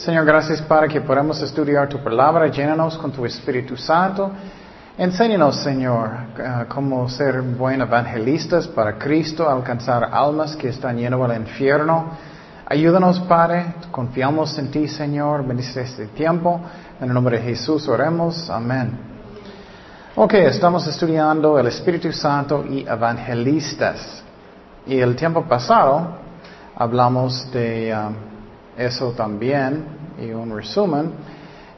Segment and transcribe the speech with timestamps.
[0.00, 2.46] Señor, gracias para que podamos estudiar tu palabra.
[2.46, 4.30] Llénanos con tu Espíritu Santo.
[4.96, 6.08] Enséñanos, Señor,
[6.38, 12.12] uh, cómo ser buenos evangelistas para Cristo, alcanzar almas que están llenas del infierno.
[12.64, 13.74] Ayúdanos, Padre.
[13.90, 15.46] Confiamos en ti, Señor.
[15.46, 16.62] Bendice este tiempo.
[16.98, 18.48] En el nombre de Jesús oremos.
[18.48, 18.98] Amén.
[20.16, 24.22] Ok, estamos estudiando el Espíritu Santo y evangelistas.
[24.86, 26.20] Y el tiempo pasado
[26.74, 28.30] hablamos de um,
[28.76, 29.84] eso también
[30.20, 31.12] y un resumen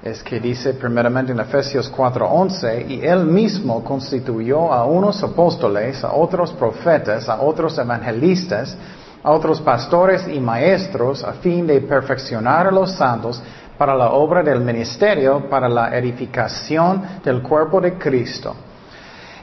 [0.02, 6.12] es que dice primeramente en Efesios 4:11 y él mismo constituyó a unos apóstoles, a
[6.12, 8.76] otros profetas, a otros evangelistas,
[9.22, 13.40] a otros pastores y maestros a fin de perfeccionar a los santos
[13.78, 18.54] para la obra del ministerio, para la edificación del cuerpo de Cristo.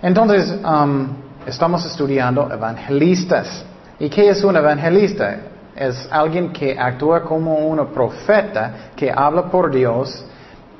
[0.01, 1.07] Entonces, um,
[1.45, 3.65] estamos estudiando evangelistas.
[3.99, 5.37] ¿Y qué es un evangelista?
[5.79, 10.25] Es alguien que actúa como un profeta que habla por Dios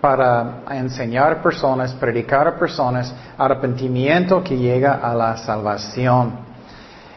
[0.02, 6.33] para enseñar a personas, predicar a personas arrepentimiento que llega a la salvación.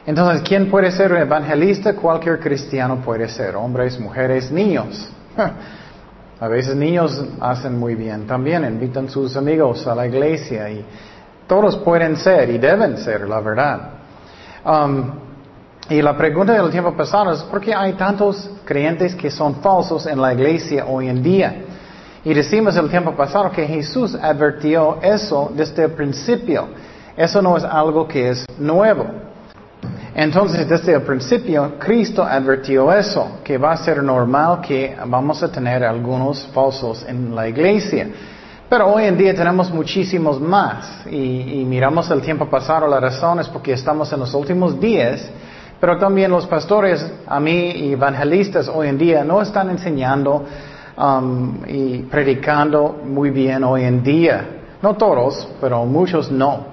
[0.06, 1.94] Entonces, ¿quién puede ser un evangelista?
[1.94, 5.08] Cualquier cristiano puede ser, hombres, mujeres, niños.
[6.40, 10.84] A veces niños hacen muy bien también, invitan sus amigos a la iglesia y
[11.46, 13.90] todos pueden ser y deben ser, la verdad.
[14.64, 15.21] Um,
[15.92, 20.06] y la pregunta del tiempo pasado es, ¿por qué hay tantos creyentes que son falsos
[20.06, 21.54] en la iglesia hoy en día?
[22.24, 26.68] Y decimos el tiempo pasado que Jesús advirtió eso desde el principio.
[27.14, 29.04] Eso no es algo que es nuevo.
[30.14, 35.52] Entonces, desde el principio, Cristo advirtió eso, que va a ser normal que vamos a
[35.52, 38.08] tener algunos falsos en la iglesia.
[38.66, 41.04] Pero hoy en día tenemos muchísimos más.
[41.10, 45.30] Y, y miramos el tiempo pasado, la razón es porque estamos en los últimos días
[45.82, 50.44] pero también los pastores, a mí evangelistas hoy en día no están enseñando
[50.96, 54.46] um, y predicando muy bien hoy en día.
[54.80, 56.66] No todos, pero muchos no.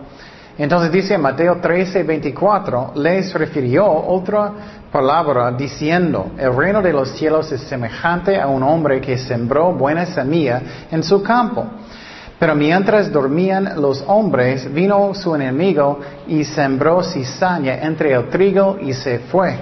[0.60, 4.52] Entonces dice Mateo 13, 24, les refirió otra
[4.92, 10.06] palabra diciendo, el reino de los cielos es semejante a un hombre que sembró buena
[10.06, 10.62] semilla
[10.92, 11.66] en su campo.
[12.40, 18.94] Pero mientras dormían los hombres, vino su enemigo y sembró cizaña entre el trigo y
[18.94, 19.58] se fue.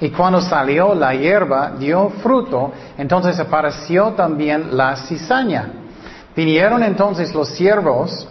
[0.00, 5.68] Y cuando salió la hierba, dio fruto, entonces apareció también la cizaña.
[6.34, 8.26] Vinieron entonces los siervos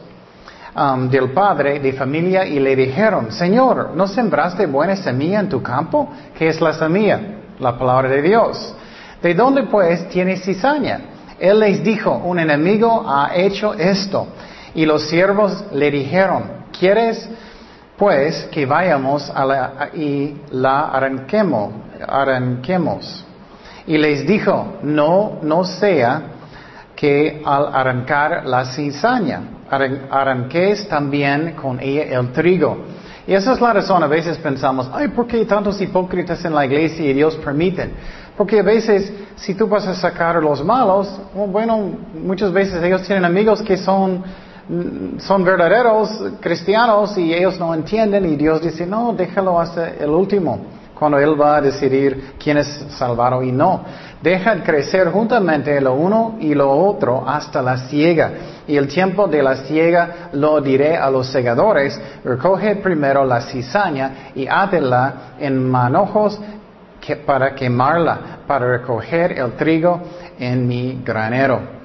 [0.75, 5.62] um, del padre de familia y le dijeron, Señor, ¿no sembraste buena semilla en tu
[5.62, 6.09] campo?
[6.35, 7.19] ¿Qué es la semilla?
[7.59, 8.75] La palabra de Dios.
[9.22, 11.11] ¿De dónde pues tiene cizaña?
[11.41, 14.28] Él les dijo, un enemigo ha hecho esto.
[14.75, 16.44] Y los siervos le dijeron,
[16.78, 17.28] ¿quieres
[17.97, 21.74] pues que vayamos a la, y la arranquemos?
[23.88, 26.22] Y les dijo, no, no sea
[26.96, 29.41] que al arrancar la cizaña,
[30.12, 32.85] arranquéis también con ella el trigo.
[33.25, 36.66] Y esa es la razón, a veces pensamos, ay, ¿por qué tantos hipócritas en la
[36.66, 37.94] iglesia y Dios permiten?
[38.38, 43.03] Porque a veces, si tú vas a sacar los malos, oh, bueno, muchas veces ellos
[43.03, 44.24] tienen amigos que son,
[45.19, 46.09] son verdaderos
[46.40, 50.59] cristianos y ellos no entienden y Dios dice, no, déjalo hasta el último,
[50.97, 53.84] cuando Él va a decidir quién es salvado y no.
[54.22, 58.31] Dejan crecer juntamente lo uno y lo otro hasta la ciega.
[58.68, 64.31] Y el tiempo de la ciega lo diré a los segadores, recoge primero la cizaña
[64.36, 66.40] y átela en manojos
[67.25, 70.01] para quemarla, para recoger el trigo
[70.39, 71.81] en mi granero.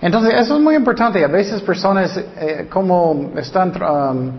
[0.00, 1.24] Entonces, eso es muy importante.
[1.24, 4.32] A veces personas eh, como están um,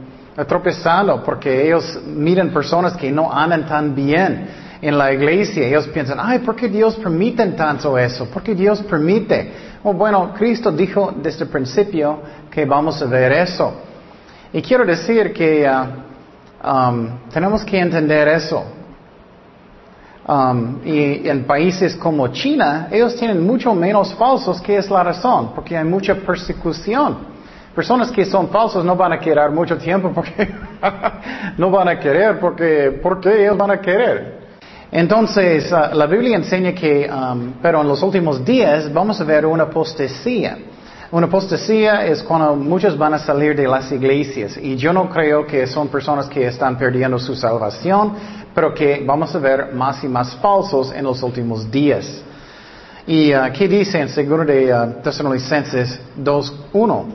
[0.47, 4.47] tropezando porque ellos miran personas que no andan tan bien
[4.81, 5.65] en la iglesia.
[5.65, 8.25] Ellos piensan, ay, ¿por qué Dios permite tanto eso?
[8.27, 9.51] ¿Por qué Dios permite?
[9.83, 12.19] Oh, bueno, Cristo dijo desde el principio
[12.51, 13.73] que vamos a ver eso.
[14.53, 18.63] Y quiero decir que uh, um, tenemos que entender eso.
[20.27, 25.51] Um, y en países como China, ellos tienen mucho menos falsos, que es la razón,
[25.53, 27.35] porque hay mucha persecución.
[27.75, 30.47] Personas que son falsos no van a querer mucho tiempo porque
[31.57, 34.45] no van a querer porque, porque ellos van a querer.
[34.91, 39.45] Entonces, uh, la Biblia enseña que, um, pero en los últimos días vamos a ver
[39.45, 40.57] una apostasía.
[41.11, 45.45] Una apostasía es cuando muchos van a salir de las iglesias y yo no creo
[45.45, 48.13] que son personas que están perdiendo su salvación,
[48.55, 52.23] pero que vamos a ver más y más falsos en los últimos días.
[53.05, 57.05] ¿Y uh, qué dice en 2 de uh, Tesalonicenses 2.1?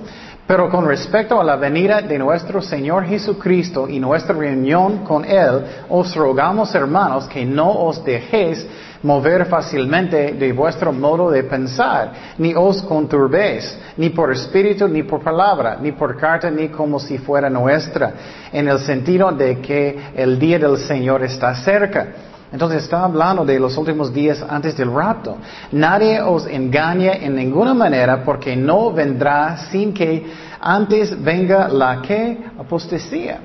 [0.46, 5.64] Pero con respecto a la venida de nuestro Señor Jesucristo y nuestra reunión con Él,
[5.88, 8.66] os rogamos, hermanos, que no os dejéis
[9.02, 15.20] mover fácilmente de vuestro modo de pensar, ni os conturbéis, ni por espíritu, ni por
[15.22, 18.12] palabra, ni por carta, ni como si fuera nuestra,
[18.52, 22.08] en el sentido de que el día del Señor está cerca.
[22.52, 25.36] Entonces está hablando de los últimos días antes del rapto.
[25.70, 30.26] Nadie os engañe en ninguna manera porque no vendrá sin que
[30.60, 33.38] antes venga la que apostasía.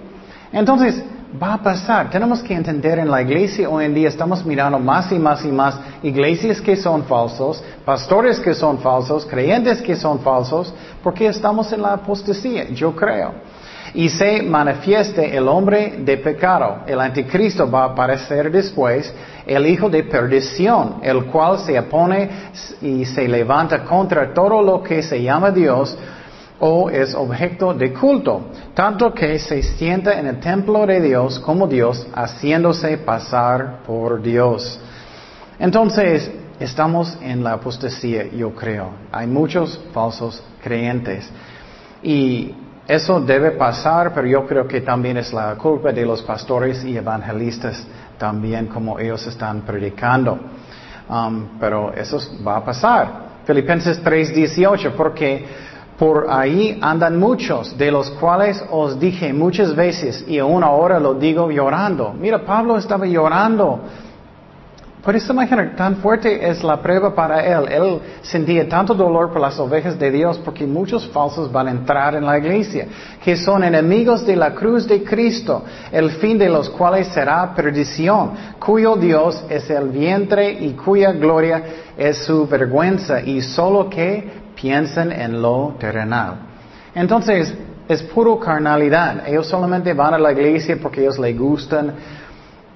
[0.52, 1.04] Entonces,
[1.42, 2.10] va a pasar.
[2.10, 5.50] Tenemos que entender en la iglesia hoy en día estamos mirando más y más y
[5.50, 10.74] más iglesias que son falsos, pastores que son falsos, creyentes que son falsos,
[11.04, 13.34] porque estamos en la apostasía, yo creo
[13.94, 16.80] y se manifieste el hombre de pecado.
[16.86, 19.12] El anticristo va a aparecer después,
[19.46, 22.30] el hijo de perdición, el cual se opone
[22.82, 25.98] y se levanta contra todo lo que se llama Dios
[26.60, 31.68] o es objeto de culto, tanto que se sienta en el templo de Dios como
[31.68, 34.80] Dios, haciéndose pasar por Dios.
[35.60, 38.92] Entonces, estamos en la apostasía, yo creo.
[39.12, 41.30] Hay muchos falsos creyentes.
[42.02, 42.54] Y
[42.88, 46.96] eso debe pasar, pero yo creo que también es la culpa de los pastores y
[46.96, 47.86] evangelistas
[48.18, 50.40] también como ellos están predicando.
[51.10, 53.26] Um, pero eso va a pasar.
[53.46, 55.46] Filipenses 3:18, porque
[55.98, 61.14] por ahí andan muchos, de los cuales os dije muchas veces y aún ahora lo
[61.14, 62.14] digo llorando.
[62.14, 63.82] Mira, Pablo estaba llorando
[65.06, 67.72] Puedes imaginar, tan fuerte es la prueba para él.
[67.72, 72.16] Él sentía tanto dolor por las ovejas de Dios porque muchos falsos van a entrar
[72.16, 72.88] en la iglesia,
[73.24, 78.32] que son enemigos de la cruz de Cristo, el fin de los cuales será perdición,
[78.58, 81.64] cuyo Dios es el vientre y cuya gloria
[81.96, 86.36] es su vergüenza, y solo que piensan en lo terrenal.
[86.94, 87.54] Entonces,
[87.88, 89.28] es puro carnalidad.
[89.28, 91.94] Ellos solamente van a la iglesia porque ellos les gustan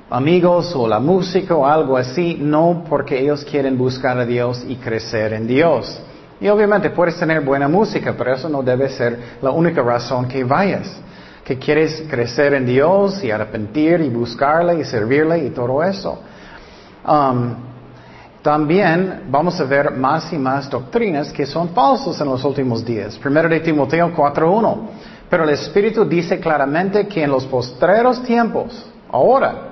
[0.09, 4.75] amigos o la música o algo así, no porque ellos quieren buscar a Dios y
[4.75, 6.01] crecer en Dios.
[6.41, 10.43] Y obviamente puedes tener buena música, pero eso no debe ser la única razón que
[10.43, 10.99] vayas.
[11.43, 16.21] Que quieres crecer en Dios y arrepentir y buscarle y servirle y todo eso.
[17.05, 17.68] Um,
[18.41, 23.17] también vamos a ver más y más doctrinas que son falsas en los últimos días.
[23.17, 24.77] Primero de Timoteo 4.1.
[25.29, 29.69] Pero el Espíritu dice claramente que en los postreros tiempos, ahora,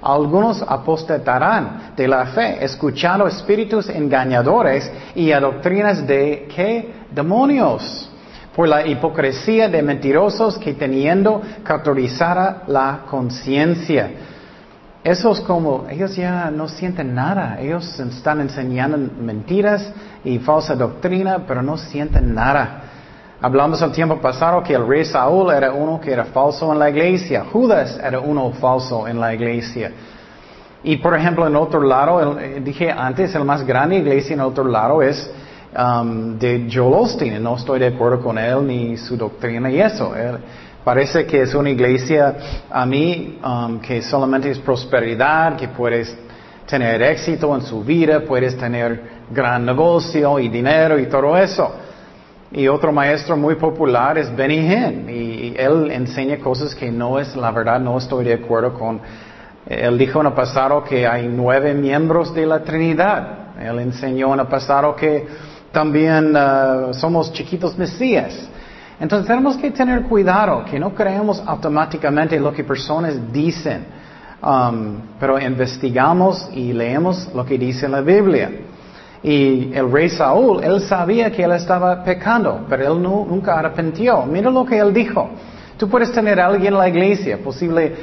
[0.00, 8.10] algunos apostatarán de la fe, escuchando espíritus engañadores y a doctrinas de qué demonios,
[8.54, 14.10] por la hipocresía de mentirosos que teniendo cauterizada la conciencia.
[15.04, 19.92] Esos como, ellos ya no sienten nada, ellos están enseñando mentiras
[20.24, 22.84] y falsa doctrina, pero no sienten nada.
[23.42, 26.88] Hablamos el tiempo pasado que el rey Saúl era uno que era falso en la
[26.88, 27.44] iglesia.
[27.52, 29.92] Judas era uno falso en la iglesia.
[30.82, 34.64] Y por ejemplo, en otro lado, eh, dije antes, el más grande iglesia en otro
[34.64, 35.30] lado es
[35.76, 37.42] um, de Joel Osteen.
[37.42, 40.14] No estoy de acuerdo con él ni su doctrina y eso.
[40.84, 42.36] Parece que es una iglesia
[42.70, 46.16] a mí um, que solamente es prosperidad, que puedes
[46.66, 51.74] tener éxito en su vida, puedes tener gran negocio y dinero y todo eso.
[52.52, 55.10] Y otro maestro muy popular es Benny Hinn.
[55.10, 59.00] Y él enseña cosas que no es, la verdad, no estoy de acuerdo con.
[59.66, 63.58] Él dijo en el pasado que hay nueve miembros de la Trinidad.
[63.60, 65.26] Él enseñó en el pasado que
[65.72, 68.48] también uh, somos chiquitos mesías.
[69.00, 73.84] Entonces tenemos que tener cuidado, que no creemos automáticamente lo que personas dicen,
[74.42, 78.50] um, pero investigamos y leemos lo que dice la Biblia.
[79.22, 84.24] Y el rey Saúl, él sabía que él estaba pecando, pero él nunca arrepintió.
[84.26, 85.30] Mira lo que él dijo.
[85.76, 87.94] Tú puedes tener alguien en la iglesia, posible,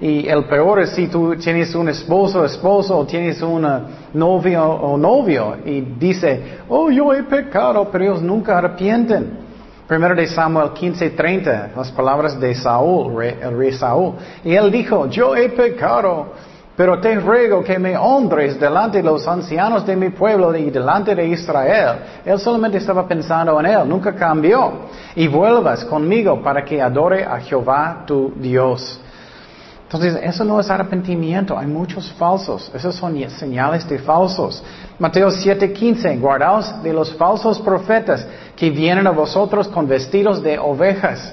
[0.00, 3.64] y el peor es si tú tienes un esposo, esposo, o tienes un
[4.12, 9.45] novio o novio, y dice, oh, yo he pecado, pero ellos nunca arrepienten.
[9.86, 14.14] Primero de Samuel 15:30, las palabras de Saúl, el rey Saúl.
[14.44, 16.32] Y él dijo, yo he pecado,
[16.76, 21.14] pero te ruego que me honres delante de los ancianos de mi pueblo y delante
[21.14, 21.98] de Israel.
[22.24, 24.72] Él solamente estaba pensando en él, nunca cambió.
[25.14, 29.00] Y vuelvas conmigo para que adore a Jehová tu Dios.
[29.86, 32.72] Entonces, eso no es arrepentimiento, hay muchos falsos.
[32.74, 34.62] Esos son señales de falsos.
[34.98, 38.26] Mateo 7:15, guardaos de los falsos profetas
[38.56, 41.32] que vienen a vosotros con vestidos de ovejas.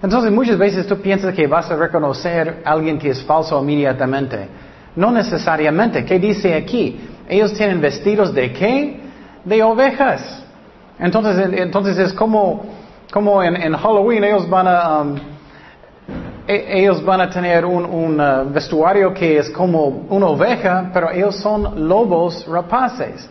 [0.00, 4.48] Entonces muchas veces tú piensas que vas a reconocer a alguien que es falso inmediatamente.
[4.94, 6.04] No necesariamente.
[6.04, 7.00] ¿Qué dice aquí?
[7.28, 9.00] Ellos tienen vestidos de qué?
[9.44, 10.44] De ovejas.
[11.00, 12.64] Entonces, entonces es como,
[13.12, 15.16] como en, Halloween ellos van a, um,
[16.46, 21.36] e- ellos van a tener un, uh, vestuario que es como una oveja, pero ellos
[21.36, 23.28] son lobos rapaces.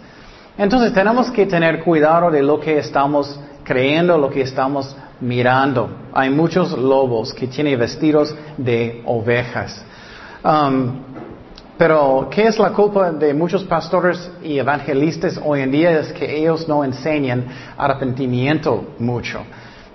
[0.57, 5.89] Entonces tenemos que tener cuidado de lo que estamos creyendo, lo que estamos mirando.
[6.13, 9.83] Hay muchos lobos que tienen vestidos de ovejas.
[10.43, 11.11] Um,
[11.77, 15.99] pero, ¿qué es la culpa de muchos pastores y evangelistas hoy en día?
[15.99, 19.41] Es que ellos no enseñan arrepentimiento mucho.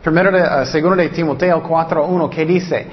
[0.06, 2.86] Primero, de, uh, segundo de Timoteo 4.1, ¿qué dice?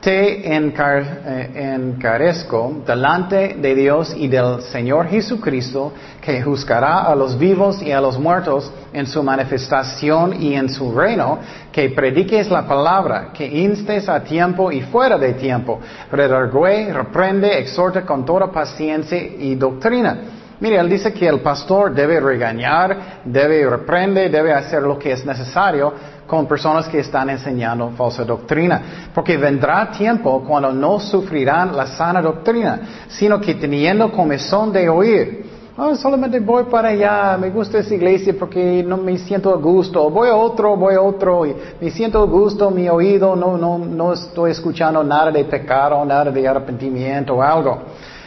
[0.00, 5.92] te eh, encarezco delante de Dios y del Señor Jesucristo,
[6.22, 10.94] que juzgará a los vivos y a los muertos en su manifestación y en su
[10.94, 11.38] reino,
[11.70, 15.80] que prediques la palabra, que instes a tiempo y fuera de tiempo,
[16.10, 20.18] redargüe, reprende, exhorta con toda paciencia y doctrina.
[20.60, 25.24] Mire, él dice que el pastor debe regañar, debe reprender, debe hacer lo que es
[25.26, 25.92] necesario
[26.34, 29.10] con personas que están enseñando falsa doctrina.
[29.14, 35.46] Porque vendrá tiempo cuando no sufrirán la sana doctrina, sino que teniendo comezón de oír,
[35.76, 40.10] oh, solamente voy para allá, me gusta esa iglesia porque no me siento a gusto,
[40.10, 43.78] voy a otro, voy a otro, y me siento a gusto, mi oído, no, no,
[43.78, 47.82] no estoy escuchando nada de pecado, nada de arrepentimiento o algo.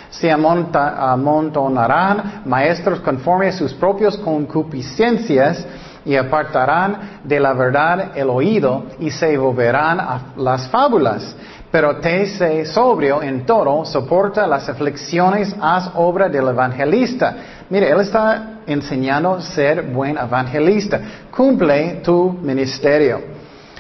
[0.10, 5.68] Se amontonarán maestros conforme a sus propios concupiscencias,
[6.08, 11.36] y apartarán de la verdad el oído y se volverán a las fábulas.
[11.70, 17.36] Pero te sé sobrio en todo, soporta las aflicciones, haz obra del evangelista.
[17.70, 21.02] Mire, él está enseñando ser buen evangelista.
[21.30, 23.20] Cumple tu ministerio.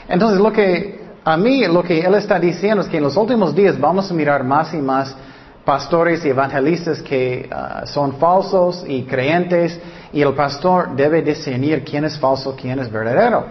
[0.09, 3.55] Entonces, lo que a mí, lo que él está diciendo es que en los últimos
[3.55, 5.15] días vamos a mirar más y más
[5.67, 9.77] pastores y evangelistas que ah, son falsos y creyentes
[10.13, 13.45] y el pastor debe discernir quién es falso, quién es verdadero.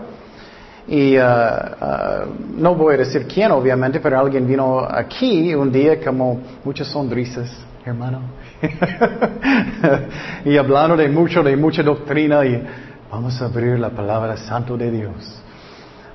[0.88, 2.25] Y ah, ah,
[2.56, 7.50] no voy a decir quién, obviamente, pero alguien vino aquí un día como muchas sonrisas,
[7.85, 8.20] hermano.
[10.46, 12.66] y hablando de mucho, de mucha doctrina y
[13.11, 15.38] vamos a abrir la palabra santo de Dios.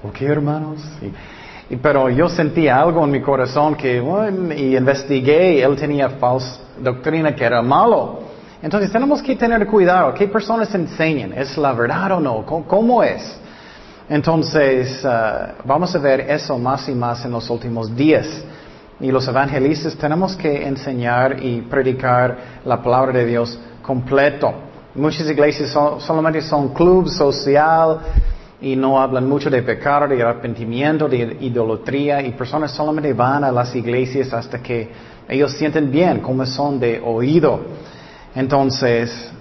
[0.02, 0.82] ¿Ok, hermanos?
[1.78, 7.34] Pero yo sentí algo en mi corazón que, bueno, y investigué, él tenía falsa doctrina
[7.36, 8.20] que era malo.
[8.62, 11.34] Entonces tenemos que tener cuidado, ¿qué personas enseñan?
[11.34, 12.46] ¿Es la verdad o no?
[12.46, 13.38] ¿Cómo, es?
[14.10, 18.28] Entonces, uh, vamos a ver eso más y más en los últimos días.
[19.00, 24.54] Y los evangelistas tenemos que enseñar y predicar la palabra de Dios completo.
[24.94, 28.00] Muchas iglesias solamente son club social,
[28.62, 33.52] y no hablan mucho de pecado, de arrepentimiento, de idolatría y personas solamente van a
[33.52, 34.90] las iglesias hasta que
[35.28, 37.60] ellos sienten bien, como son de oído.
[38.36, 39.32] Entonces,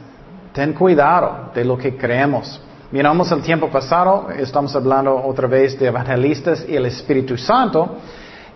[0.52, 2.60] ten cuidado de lo que creemos.
[2.90, 7.98] Miramos el tiempo pasado, estamos hablando otra vez de evangelistas y el Espíritu Santo,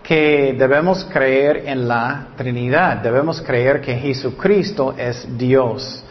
[0.01, 6.03] que debemos creer en la Trinidad, debemos creer que Jesucristo es Dios.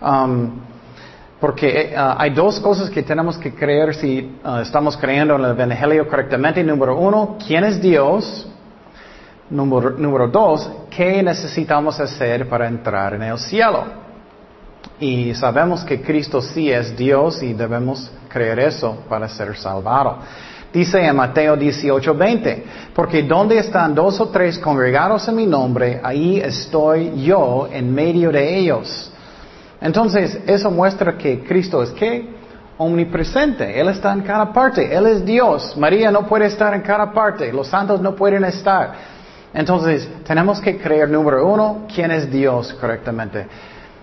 [0.00, 0.73] Um,
[1.40, 5.44] porque eh, ah, hay dos cosas que tenemos que creer si ah, estamos creyendo en
[5.44, 6.62] el Evangelio correctamente.
[6.62, 8.48] Número uno, ¿quién es Dios?
[9.50, 13.84] Número, número dos, ¿qué necesitamos hacer para entrar en el cielo?
[14.98, 20.18] Y sabemos que Cristo sí es Dios y debemos creer eso para ser salvado.
[20.72, 22.64] Dice en Mateo 18:20,
[22.94, 28.32] porque donde están dos o tres congregados en mi nombre, ahí estoy yo en medio
[28.32, 29.12] de ellos.
[29.84, 32.26] Entonces, eso muestra que Cristo es qué?
[32.78, 33.78] Omnipresente.
[33.78, 34.96] Él está en cada parte.
[34.96, 35.76] Él es Dios.
[35.76, 37.52] María no puede estar en cada parte.
[37.52, 38.94] Los santos no pueden estar.
[39.52, 43.46] Entonces, tenemos que creer, número uno, quién es Dios correctamente.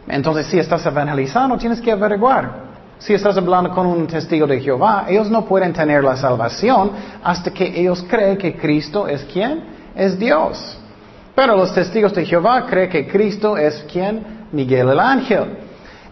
[0.08, 2.70] Entonces, si estás evangelizando, tienes que averiguar.
[3.00, 6.92] Si estás hablando con un testigo de Jehová, ellos no pueden tener la salvación
[7.24, 9.64] hasta que ellos creen que Cristo es quién?
[9.96, 10.78] Es Dios.
[11.34, 14.46] Pero los testigos de Jehová creen que Cristo es quién?
[14.52, 15.61] Miguel el ángel.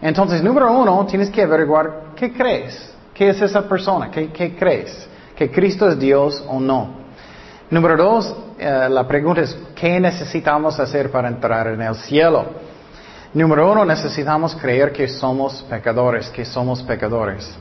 [0.02, 2.90] Entonces, número uno, tienes que averiguar qué crees.
[3.12, 4.10] ¿Qué es esa persona?
[4.10, 5.06] ¿Qué, crees?
[5.36, 7.00] ¿Que Cristo es Dios o no?
[7.68, 12.46] Número dos, eh, la pregunta es, ¿qué necesitamos hacer para entrar en el cielo?
[13.34, 17.54] Número uno, necesitamos creer que somos pecadores, que somos pecadores.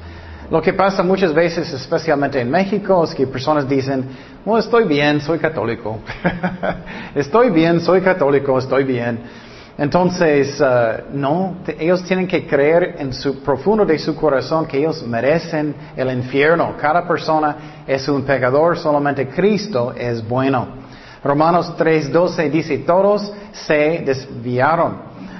[0.49, 4.05] Lo que pasa muchas veces, especialmente en México, es que personas dicen,
[4.45, 5.99] oh, estoy bien, soy católico.
[7.13, 9.19] estoy bien, soy católico, estoy bien.
[9.79, 15.07] Entonces, uh, no, ellos tienen que creer en su profundo de su corazón que ellos
[15.07, 16.75] merecen el infierno.
[16.77, 20.67] Cada persona es un pecador, solamente Cristo es bueno.
[21.23, 24.97] Romanos 3:12 dice, todos se desviaron,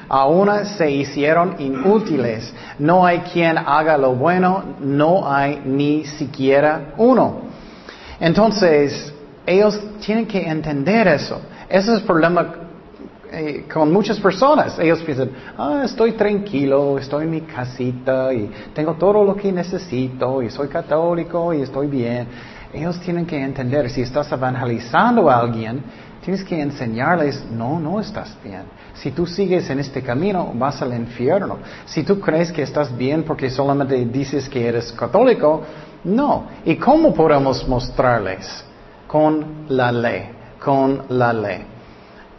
[0.08, 2.53] a una se hicieron inútiles.
[2.79, 7.41] No hay quien haga lo bueno, no hay ni siquiera uno.
[8.22, 9.13] Entonces,
[9.46, 11.41] Ellos tienen que entender eso.
[11.67, 12.68] Ese es el problema
[13.31, 14.79] eh, con muchas personas.
[14.79, 20.41] Ellos piensan, ah, estoy tranquilo, estoy en mi casita y tengo todo lo que necesito
[20.41, 22.27] y soy católico y estoy bien.
[22.74, 25.83] Ellos tienen que entender, si estás evangelizando a alguien,
[26.24, 28.63] tienes que enseñarles, no, no estás bien.
[28.93, 31.57] Si tú sigues en este camino, vas al infierno.
[31.86, 35.62] Si tú crees que estás bien porque solamente dices que eres católico,
[36.03, 36.45] no.
[36.65, 38.65] ¿Y cómo podemos mostrarles?
[39.07, 41.78] Con la ley, con la ley.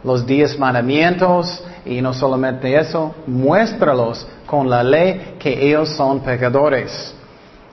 [0.03, 7.13] Los diez mandamientos, y no solamente eso, muéstralos con la ley que ellos son pecadores.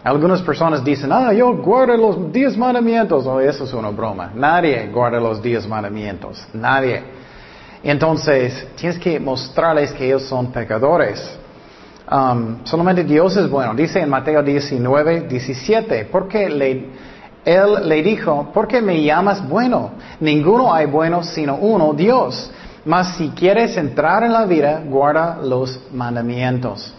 [0.04, 3.26] Algunas personas dicen, ah, yo guardo los diez mandamientos.
[3.26, 4.30] Oh, eso es una broma.
[4.34, 6.46] Nadie guarda los diez mandamientos.
[6.52, 7.02] Nadie.
[7.82, 11.38] Entonces, tienes que mostrarles que ellos son pecadores.
[12.10, 13.74] Um, solamente Dios es bueno.
[13.74, 16.86] Dice en Mateo 19, 17, porque le,
[17.48, 19.92] Él le dijo, ¿por qué me llamas bueno?
[20.20, 22.50] Ninguno hay bueno sino uno, Dios.
[22.84, 26.92] Mas si quieres entrar en la vida, guarda los mandamientos.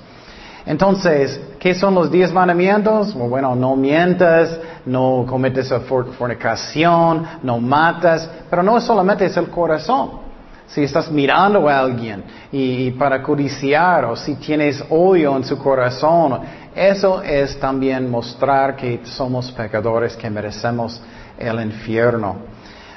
[0.66, 3.14] Entonces, ¿qué son los diez mandamientos?
[3.14, 5.72] Bueno, no mientas, no cometes
[6.18, 10.30] fornicación, no matas, pero no solamente es el corazón.
[10.66, 16.40] Si estás mirando a alguien y, para codiciar o si tienes odio en su corazón,
[16.80, 21.02] eso es también mostrar que somos pecadores, que merecemos
[21.38, 22.38] el infierno.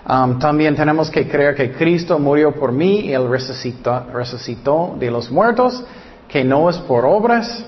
[0.09, 5.31] Um, también tenemos que creer que Cristo murió por mí y Él resucitó, de los
[5.31, 5.85] muertos,
[6.29, 7.65] que no es por obras.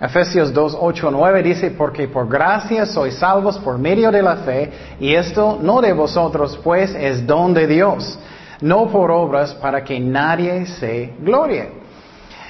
[0.00, 4.70] Efesios 2, 8, 9 dice, porque por gracia sois salvos por medio de la fe,
[5.00, 8.18] y esto no de vosotros, pues es don de Dios
[8.60, 11.83] no por obras para que nadie se glorie.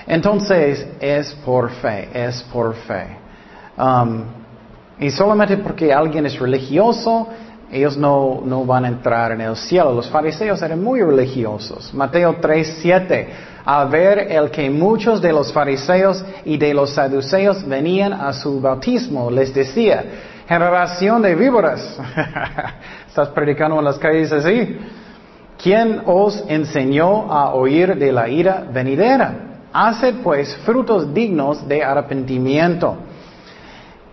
[0.06, 3.16] Entonces es por fe, es por fe.
[3.76, 4.24] Um,
[4.98, 7.28] y solamente porque alguien es religioso,
[7.72, 9.92] ellos no, no, van a entrar en el cielo.
[9.92, 11.92] Los fariseos eran muy religiosos.
[11.92, 13.28] Mateo 3, 7.
[13.64, 18.60] A ver el que muchos de los fariseos y de los saduceos venían a su
[18.60, 20.04] bautismo, les decía,
[20.46, 21.98] generación de víboras.
[23.08, 24.78] Estás predicando en las calles así.
[25.60, 29.53] ¿Quién os enseñó a oír de la ira venidera?
[29.76, 32.96] Haced pues frutos dignos de arrepentimiento.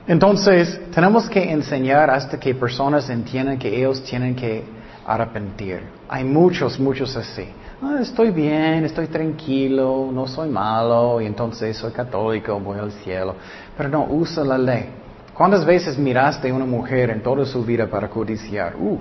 [0.08, 4.64] Entonces, tenemos que enseñar hasta que personas entiendan que ellos tienen que
[5.06, 5.82] arrepentir.
[6.10, 7.46] Hay muchos, muchos así.
[7.80, 13.36] Ah, estoy bien, estoy tranquilo, no soy malo, y entonces soy católico, voy al cielo.
[13.78, 14.90] Pero no, usa la ley.
[15.36, 18.76] ¿Cuántas veces miraste a una mujer en toda su vida para codiciar?
[18.76, 18.98] Uh,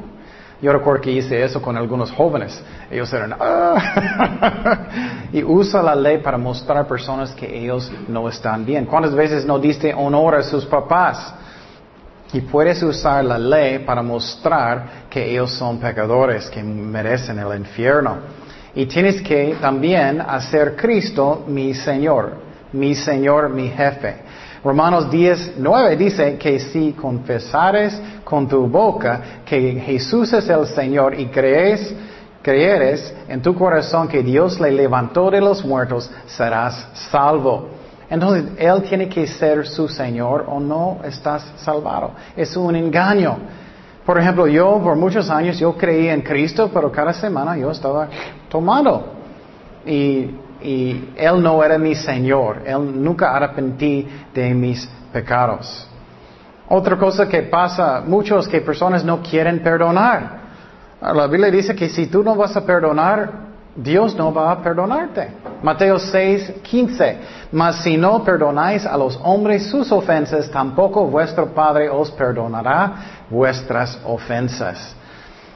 [0.63, 2.63] yo recuerdo que hice eso con algunos jóvenes.
[2.91, 4.77] Ellos eran, ah".
[5.33, 8.85] y usa la ley para mostrar a personas que ellos no están bien.
[8.85, 11.35] ¿Cuántas veces no diste honor a sus papás?
[12.33, 18.19] Y puedes usar la ley para mostrar que ellos son pecadores, que merecen el infierno.
[18.75, 22.35] Y tienes que también hacer Cristo mi Señor,
[22.73, 24.17] mi Señor, mi jefe.
[24.63, 31.19] Romanos 10, 9 dice que si confesares con tu boca que Jesús es el Señor
[31.19, 31.95] y crees,
[32.43, 37.69] creeres en tu corazón que Dios le levantó de los muertos, serás salvo.
[38.11, 42.11] Entonces, Él tiene que ser su Señor o no estás salvado.
[42.37, 43.39] Es un engaño.
[44.05, 48.09] Por ejemplo, yo por muchos años yo creí en Cristo, pero cada semana yo estaba
[48.49, 49.13] tomando.
[49.87, 50.31] Y
[50.63, 52.63] y Él no era mi Señor.
[52.65, 55.87] Él nunca arrepentí de mis pecados.
[56.69, 60.41] Otra cosa que pasa mucho es que personas no quieren perdonar.
[61.01, 65.29] La Biblia dice que si tú no vas a perdonar, Dios no va a perdonarte.
[65.63, 67.19] Mateo 6, 15.
[67.53, 73.99] Mas si no perdonáis a los hombres sus ofensas, tampoco vuestro Padre os perdonará vuestras
[74.05, 74.95] ofensas.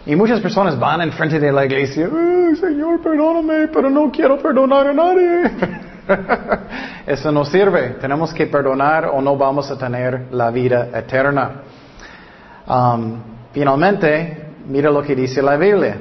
[0.06, 2.10] Y muchas personas van enfrente de la iglesia,
[2.60, 5.50] Señor, perdóname, pero no quiero perdonar a nadie.
[7.06, 7.96] Eso no sirve.
[8.00, 11.62] Tenemos que perdonar o no vamos a tener la vida eterna.
[12.66, 15.96] Um, finalmente, mira lo que dice la Biblia.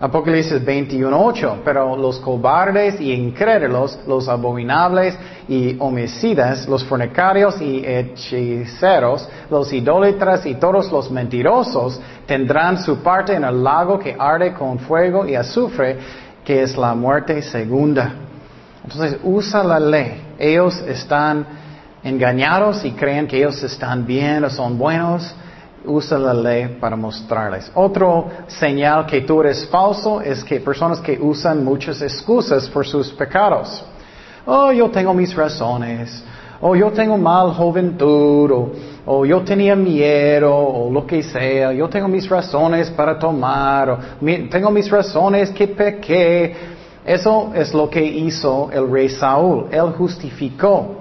[0.00, 9.28] Apocalipsis 21.8, pero los cobardes y incrédulos, los abominables y homicidas, los fornicarios y hechiceros,
[9.50, 14.78] los idólatras y todos los mentirosos tendrán su parte en el lago que arde con
[14.78, 15.98] fuego y azufre,
[16.44, 18.14] que es la muerte segunda.
[18.84, 20.22] Entonces usa la ley.
[20.38, 21.44] Ellos están
[22.04, 25.34] engañados y creen que ellos están bien o son buenos
[25.84, 27.70] usa la ley para mostrarles.
[27.74, 33.10] Otro señal que tú eres falso es que personas que usan muchas excusas por sus
[33.12, 33.84] pecados.
[34.46, 36.24] Oh, yo tengo mis razones.
[36.60, 38.72] o yo tengo mal juventud, o,
[39.06, 44.18] o yo tenía miedo, o lo que sea, yo tengo mis razones para tomar,
[44.50, 46.56] tengo mis razones que pequé.
[47.04, 49.66] Eso es lo que hizo el rey Saúl.
[49.70, 50.96] Él justificó.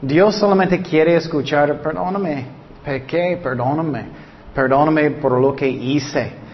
[0.00, 2.46] Dios solamente quiere escuchar, perdóname,
[2.84, 4.06] pequé, perdóname,
[4.54, 6.44] perdóname por lo que hice.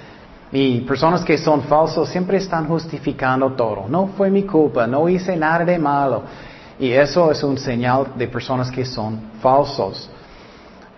[0.52, 3.86] Y personas que son falsos siempre están justificando todo.
[3.88, 6.22] No fue mi culpa, no hice nada de malo.
[6.78, 10.10] Y eso es un señal de personas que son falsos.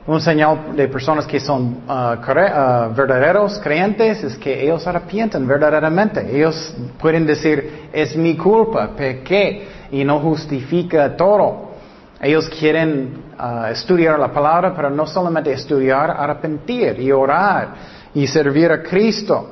[0.07, 6.27] Un señal de personas que son ah, ah, verdaderos creyentes es que ellos arrepienten verdaderamente.
[6.35, 11.73] Ellos pueden decir, es mi culpa, pequé, y no justifica todo.
[12.21, 17.69] Ellos quieren ah, estudiar la palabra, pero no solamente estudiar, arrepentir y orar
[18.15, 19.51] y servir a Cristo.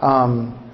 [0.00, 0.67] Um,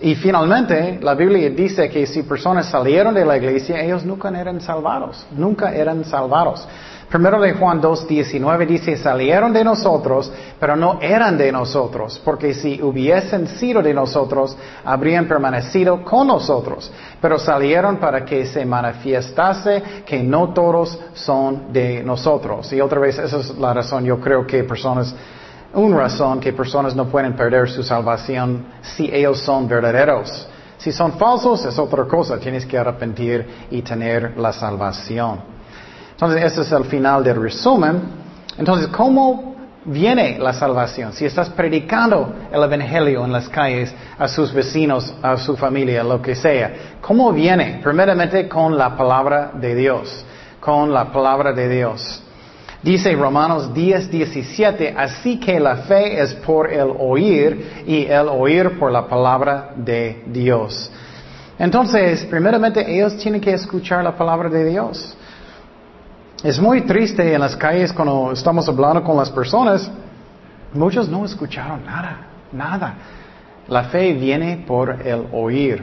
[0.00, 4.60] y finalmente, la Biblia dice que si personas salieron de la iglesia, ellos nunca eran
[4.60, 6.66] salvados, nunca eran salvados.
[7.08, 12.82] Primero de Juan 2.19 dice, salieron de nosotros, pero no eran de nosotros, porque si
[12.82, 20.24] hubiesen sido de nosotros, habrían permanecido con nosotros, pero salieron para que se manifestase que
[20.24, 22.72] no todos son de nosotros.
[22.72, 25.14] Y otra vez, esa es la razón, yo creo que personas
[25.74, 30.48] una razón que personas no pueden perder su salvación si ellos son verdaderos.
[30.78, 35.40] Si son falsos es otra cosa, tienes que arrepentir y tener la salvación.
[36.12, 38.02] Entonces, ese es el final del resumen.
[38.56, 41.12] Entonces, ¿cómo viene la salvación?
[41.12, 46.22] Si estás predicando el Evangelio en las calles a sus vecinos, a su familia, lo
[46.22, 47.80] que sea, ¿cómo viene?
[47.82, 50.24] Primeramente con la palabra de Dios,
[50.60, 52.22] con la palabra de Dios.
[52.84, 58.78] Dice Romanos 10, 17, así que la fe es por el oír y el oír
[58.78, 60.92] por la palabra de Dios.
[61.58, 65.16] Entonces, primeramente ellos tienen que escuchar la palabra de Dios.
[66.42, 69.90] Es muy triste en las calles cuando estamos hablando con las personas,
[70.74, 72.94] muchos no escucharon nada, nada.
[73.66, 75.82] La fe viene por el oír.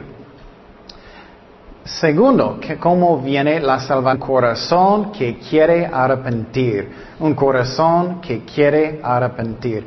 [1.84, 4.20] Segundo, que cómo viene la salvación.
[4.20, 6.90] Un corazón que quiere arrepentir.
[7.18, 9.86] Un corazón que quiere arrepentir.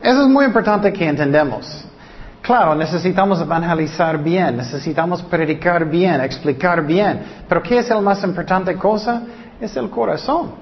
[0.00, 1.84] Eso es muy importante que entendamos.
[2.40, 7.20] Claro, necesitamos evangelizar bien, necesitamos predicar bien, explicar bien.
[7.46, 9.22] Pero ¿qué es la más importante cosa?
[9.60, 10.52] Es el corazón.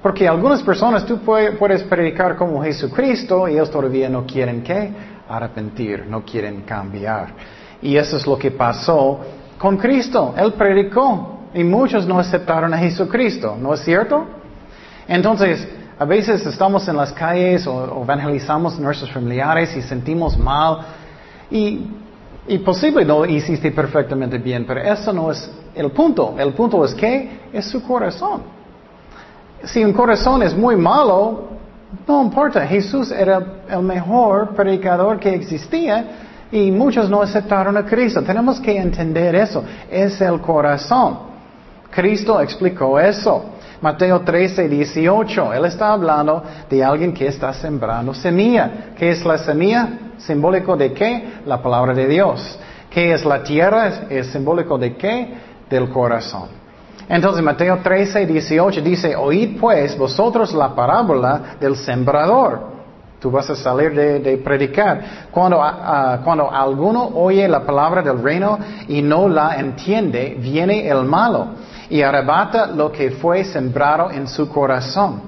[0.00, 4.92] Porque algunas personas tú puedes predicar como Jesucristo y ellos todavía no quieren qué?
[5.28, 7.28] Arrepentir, no quieren cambiar.
[7.82, 9.20] Y eso es lo que pasó
[9.64, 10.34] con Cristo.
[10.36, 14.26] Él predicó y muchos no aceptaron a Jesucristo, ¿no es cierto?
[15.08, 15.66] Entonces,
[15.98, 20.80] a veces estamos en las calles o evangelizamos a nuestros familiares y sentimos mal
[21.50, 21.80] y,
[22.46, 26.34] y posible no hiciste perfectamente bien, pero eso no es el punto.
[26.36, 28.42] El punto es que es su corazón.
[29.62, 31.44] Si un corazón es muy malo,
[32.06, 32.66] no importa.
[32.66, 38.22] Jesús era el mejor predicador que existía y muchos no aceptaron a Cristo.
[38.22, 39.64] Tenemos que entender eso.
[39.90, 41.18] Es el corazón.
[41.90, 43.54] Cristo explicó eso.
[43.80, 45.52] Mateo 13, 18.
[45.54, 48.94] Él está hablando de alguien que está sembrando semilla.
[48.96, 49.88] ¿Qué es la semilla?
[50.18, 51.34] ¿Simbólico de qué?
[51.46, 52.58] La palabra de Dios.
[52.90, 54.06] ¿Qué es la tierra?
[54.08, 55.34] ¿Es, simbólico de qué?
[55.68, 56.48] Del corazón.
[57.08, 62.73] Entonces Mateo 13, 18 dice, oíd pues vosotros la parábola del sembrador.
[63.24, 65.30] Tú vas a salir de, predicar.
[65.30, 65.56] Cuando,
[66.22, 71.46] cuando alguno oye la palabra del reino y no la entiende, viene el malo
[71.88, 75.22] y arrebata lo que fue sembrado en su corazón.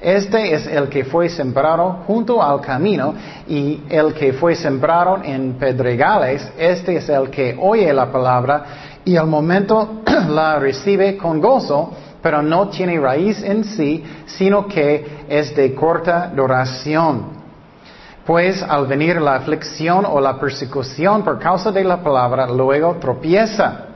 [0.00, 3.14] Este es el que fue sembrado junto al camino
[3.48, 8.64] y el que fue sembrado en pedregales, este es el que oye la palabra
[9.04, 11.90] y al momento la recibe con gozo,
[12.22, 17.39] pero no tiene raíz en sí, sino que es de corta duración.
[18.26, 23.86] Pues al venir la aflicción o la persecución por causa de la palabra, luego tropieza.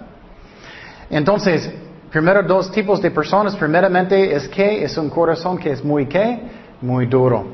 [1.10, 1.70] Entonces,
[2.14, 3.56] primero dos tipos de personas.
[3.56, 6.42] Primeramente es que es un corazón que es muy qué?
[6.80, 7.44] Muy duro.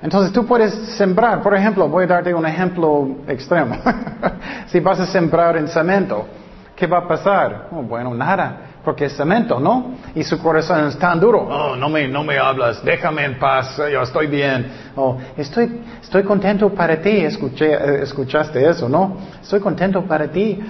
[0.00, 3.76] Entonces tú puedes sembrar, por ejemplo, voy a darte un ejemplo extremo.
[4.68, 6.26] si vas a sembrar en cemento,
[6.74, 7.68] ¿qué va a pasar?
[7.70, 9.96] Oh, bueno, nada, porque es cemento, ¿no?
[10.14, 11.40] Y su corazón es tan duro.
[11.40, 14.64] Oh, no me, no me hablas, déjame en paz, yo estoy bien.
[14.94, 19.16] Oh, estoy, estoy contento para ti, escuché, escuchaste eso, ¿no?
[19.42, 20.60] Estoy contento para ti.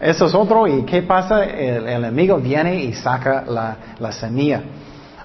[0.00, 1.46] Eso es otro, ¿y qué pasa?
[1.46, 4.62] El, el enemigo viene y saca la, la, semilla.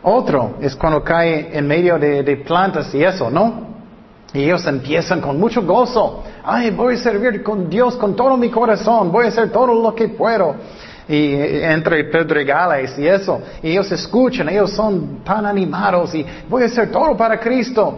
[0.01, 3.73] Otro es cuando cae en medio de, de, plantas y eso, ¿no?
[4.33, 6.23] Y ellos empiezan con mucho gozo.
[6.43, 9.93] Ay, voy a servir con Dios con todo mi corazón, voy a hacer todo lo
[9.93, 10.55] que puedo.
[11.07, 13.41] Y entre pedregales y eso.
[13.61, 17.97] Y ellos escuchan, ellos son tan animados y voy a hacer todo para Cristo.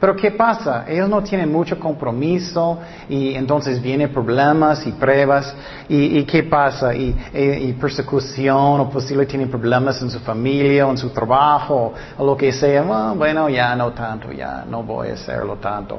[0.00, 0.84] Pero ¿qué pasa?
[0.86, 5.52] Ellos no tienen mucho compromiso y entonces vienen problemas y pruebas.
[5.88, 6.94] ¿Y, qué pasa?
[6.94, 12.24] Y, y, persecución o posible tienen problemas en su familia o en su trabajo o
[12.24, 12.84] lo que sea.
[12.88, 15.98] Ah, bueno, ya no tanto, ya no voy a hacerlo tanto.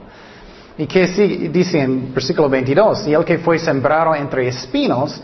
[0.78, 1.06] ¿Y qué
[1.52, 3.08] dice en versículo 22?
[3.08, 5.22] Y el que fue sembrado entre espinos,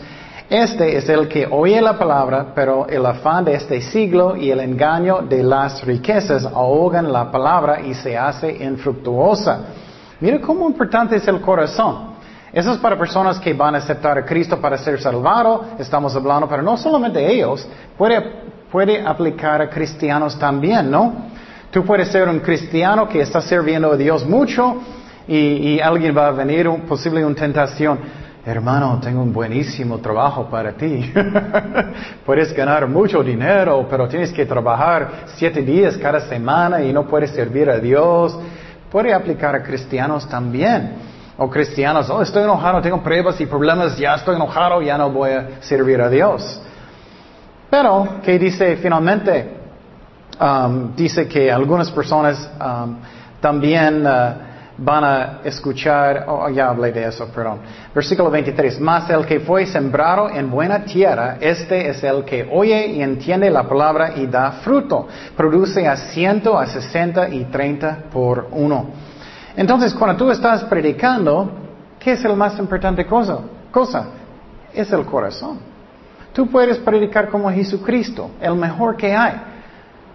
[0.48, 4.60] este es el que oye la palabra, pero el afán de este siglo y el
[4.60, 9.60] engaño de las riquezas ahogan la palabra y se hace infructuosa.
[10.20, 12.14] Mira cómo importante es el corazón.
[12.52, 16.48] Eso es para personas que van a aceptar a Cristo para ser salvado, estamos hablando,
[16.48, 17.66] pero no solamente ellos,
[17.98, 21.12] puede, aplicar a cristianos también, ¿no?
[21.72, 24.76] Tú puedes ser un cristiano que está sirviendo a Dios mucho
[25.26, 27.98] y, y alguien va a venir, un, posible una tentación
[28.46, 31.12] hermano, tengo un buenísimo trabajo para ti.
[32.24, 37.32] puedes ganar mucho dinero, pero tienes que trabajar siete días cada semana y no puedes
[37.32, 38.38] servir a Dios.
[38.90, 40.92] Puede aplicar a cristianos también.
[41.36, 45.32] O cristianos, oh, estoy enojado, tengo pruebas y problemas, ya estoy enojado, ya no voy
[45.32, 46.62] a servir a Dios.
[47.68, 49.54] Pero, ¿qué dice finalmente?
[50.40, 52.96] Um, dice que algunas personas um,
[53.40, 54.06] también...
[54.06, 54.45] Uh,
[54.78, 57.60] van a escuchar, oh, ya hablé de eso, perdón.
[57.94, 62.86] Versículo 23, mas el que fue sembrado en buena tierra, este es el que oye
[62.88, 65.08] y entiende la palabra y da fruto.
[65.36, 68.86] Produce a ciento, a sesenta y treinta por uno.
[69.56, 71.50] Entonces, cuando tú estás predicando,
[71.98, 73.38] ¿qué es el más importante cosa?
[73.70, 74.08] Cosa,
[74.74, 75.58] es el corazón.
[76.34, 79.55] Tú puedes predicar como Jesucristo, el mejor que hay.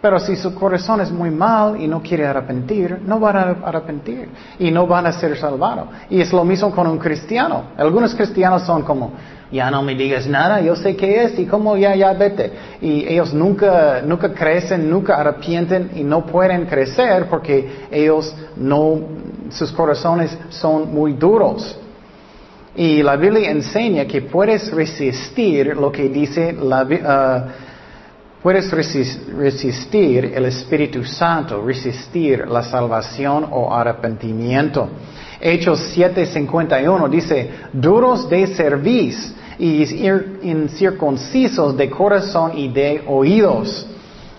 [0.02, 4.30] Pero si su corazón es muy mal y no quiere arrepentir, no van a arrepentir
[4.58, 5.90] y no van a ser salvados.
[6.10, 7.66] Y es lo mismo con un cristiano.
[7.78, 9.12] Algunos cristianos son como,
[9.52, 12.52] ya no me digas nada, yo sé qué es y como ya, ya vete.
[12.82, 19.02] Y ellos nunca, nunca crecen, nunca arrepienten y no pueden crecer porque ellos no,
[19.52, 21.78] sus corazones son muy duros.
[22.76, 27.71] Y la Biblia enseña que puedes resistir lo que dice la, uh,
[28.42, 34.90] Puedes resistir el Espíritu Santo, resistir la salvación o arrepentimiento.
[35.40, 39.84] Hechos 7:51 dice, duros de cerviz y
[40.42, 43.86] incircuncisos de corazón y de oídos.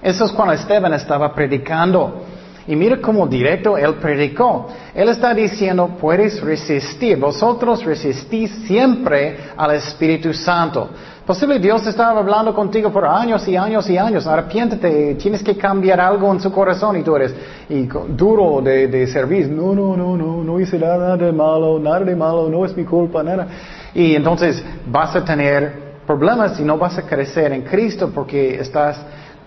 [0.02, 2.24] Eso es cuando Esteban estaba predicando.
[2.66, 4.68] Y mira cómo directo él predicó.
[4.94, 7.18] Él está diciendo, puedes resistir.
[7.18, 10.88] Vosotros resistís siempre al Espíritu Santo.
[11.27, 14.27] Posible Dios estaba hablando contigo por años y años y años.
[14.27, 17.35] Arrepiéntete, tienes que cambiar algo en su corazón y tú eres
[17.68, 19.48] y duro de, de servir.
[19.48, 22.85] No, no, no, no, no hice nada de malo, nada de malo, no es mi
[22.85, 23.46] culpa, nada.
[23.94, 28.98] Y entonces vas a tener problemas y no vas a crecer en Cristo porque estás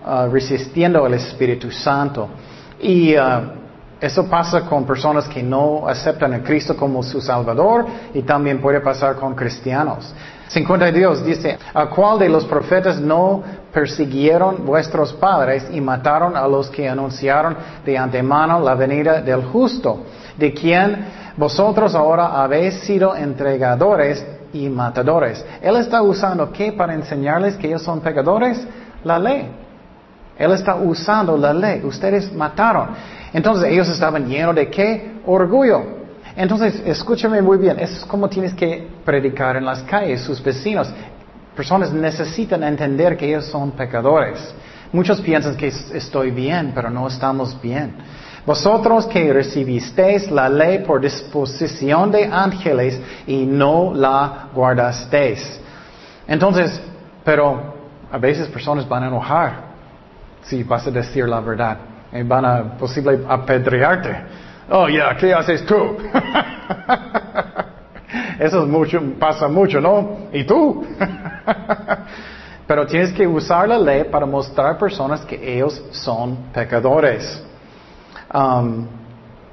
[0.04, 2.28] uh, resistiendo al Espíritu Santo.
[2.80, 3.20] Y uh,
[4.00, 8.80] eso pasa con personas que no aceptan a Cristo como su Salvador y también puede
[8.80, 10.12] pasar con cristianos.
[10.48, 16.68] 52 dice, ¿a cuál de los profetas no persiguieron vuestros padres y mataron a los
[16.70, 20.04] que anunciaron de antemano la venida del justo,
[20.36, 25.44] de quien vosotros ahora habéis sido entregadores y matadores?
[25.60, 28.64] Él está usando qué para enseñarles que ellos son pecadores?
[29.02, 29.65] La ley.
[30.38, 31.82] Él está usando la ley.
[31.84, 32.90] Ustedes mataron.
[33.32, 35.20] Entonces ellos estaban llenos de qué?
[35.26, 35.96] Orgullo.
[36.36, 40.92] Entonces, escúchame muy bien, eso es como tienes que predicar en las calles, sus vecinos.
[41.54, 44.54] Personas necesitan entender que ellos son pecadores.
[44.92, 47.94] Muchos piensan que estoy bien, pero no estamos bien.
[48.44, 55.58] Vosotros que recibisteis la ley por disposición de ángeles y no la guardasteis.
[56.28, 56.80] Entonces,
[57.24, 57.74] pero
[58.12, 59.65] a veces personas van a enojar
[60.46, 61.78] si vas a decir la verdad.
[62.12, 64.16] Y van a posible apedrearte.
[64.70, 65.74] Oh, ya, ¿qué haces tú?
[68.38, 70.28] Eso es mucho, pasa mucho, ¿no?
[70.32, 70.86] ¿Y tú?
[72.66, 77.42] Pero tienes que usar la ley para mostrar a personas que ellos son pecadores.
[78.32, 78.86] Um,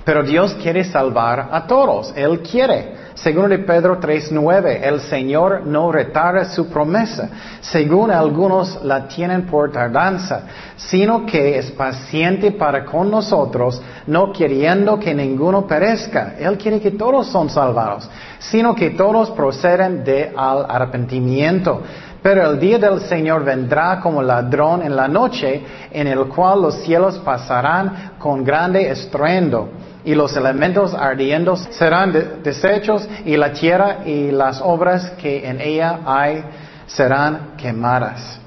[0.04, 2.14] pero Dios quiere salvar a todos.
[2.16, 3.04] Él quiere.
[3.16, 7.30] Según Pedro 3.9, el Señor no retarda su promesa,
[7.62, 10.42] según algunos la tienen por tardanza,
[10.76, 16.34] sino que es paciente para con nosotros, no queriendo que ninguno perezca.
[16.40, 21.84] Él quiere que todos son salvados, sino que todos proceden de al arrepentimiento.
[22.24, 26.76] Pero el día del Señor vendrá como ladrón en la noche, en el cual los
[26.76, 29.70] cielos pasarán con grande estruendo
[30.06, 36.00] y los elementos ardiendo serán deshechos y la tierra y las obras que en ella
[36.06, 36.44] hay
[36.88, 38.40] serán quemadas.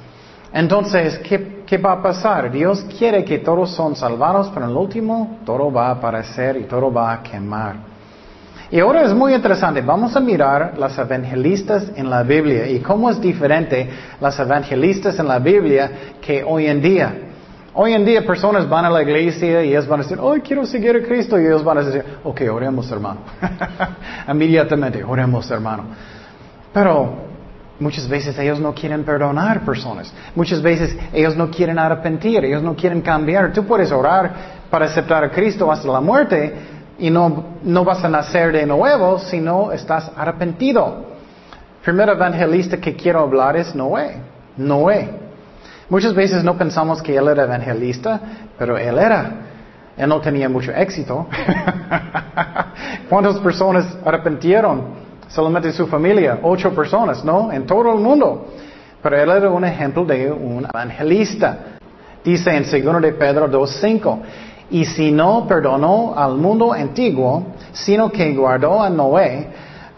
[0.55, 2.51] Entonces, ¿qué, ¿qué, va a pasar?
[2.51, 6.65] Dios quiere que todos son salvados, pero en el último todo va a aparecer y
[6.65, 7.96] todo va a quemar.
[8.71, 13.09] Y ahora es muy interesante, vamos a mirar las evangelistas en la Biblia y cómo
[13.11, 13.89] es diferente
[14.21, 17.15] las evangelistas en la Biblia que hoy en día.
[17.75, 20.67] Hoy en día personas van a la iglesia y ellos van a decir, hoy quiero
[20.67, 23.21] seguir a Cristo y ellos van a decir, ok, oremos hermano.
[24.29, 25.85] Inmediatamente, oremos hermano.
[26.73, 27.27] Pero
[27.79, 30.13] muchas veces ellos no quieren perdonar personas.
[30.35, 33.53] Muchas veces ellos no quieren arrepentir, ellos no quieren cambiar.
[33.53, 34.33] Tú puedes orar
[34.71, 36.55] para aceptar a Cristo hasta la muerte,
[36.99, 41.05] y no, no vas a nacer de nuevo si no estás arrepentido.
[41.85, 44.17] Primer evangelista que quiero hablar es Noé.
[44.57, 45.09] Noé.
[45.89, 48.21] Muchas veces no pensamos que él era evangelista,
[48.59, 49.33] pero él era.
[49.97, 51.27] Él no tenía mucho éxito.
[53.09, 55.07] ¿Cuántas personas arrepentieron?
[55.29, 57.53] Solamente su familia, ocho personas, ¿no?
[57.53, 58.49] En todo el mundo.
[59.03, 61.59] Pero él era un ejemplo de un evangelista.
[62.25, 64.19] Dice en 2 de Pedro 2.5,
[64.71, 69.49] y si no perdonó al mundo antiguo, sino que guardó a Noé,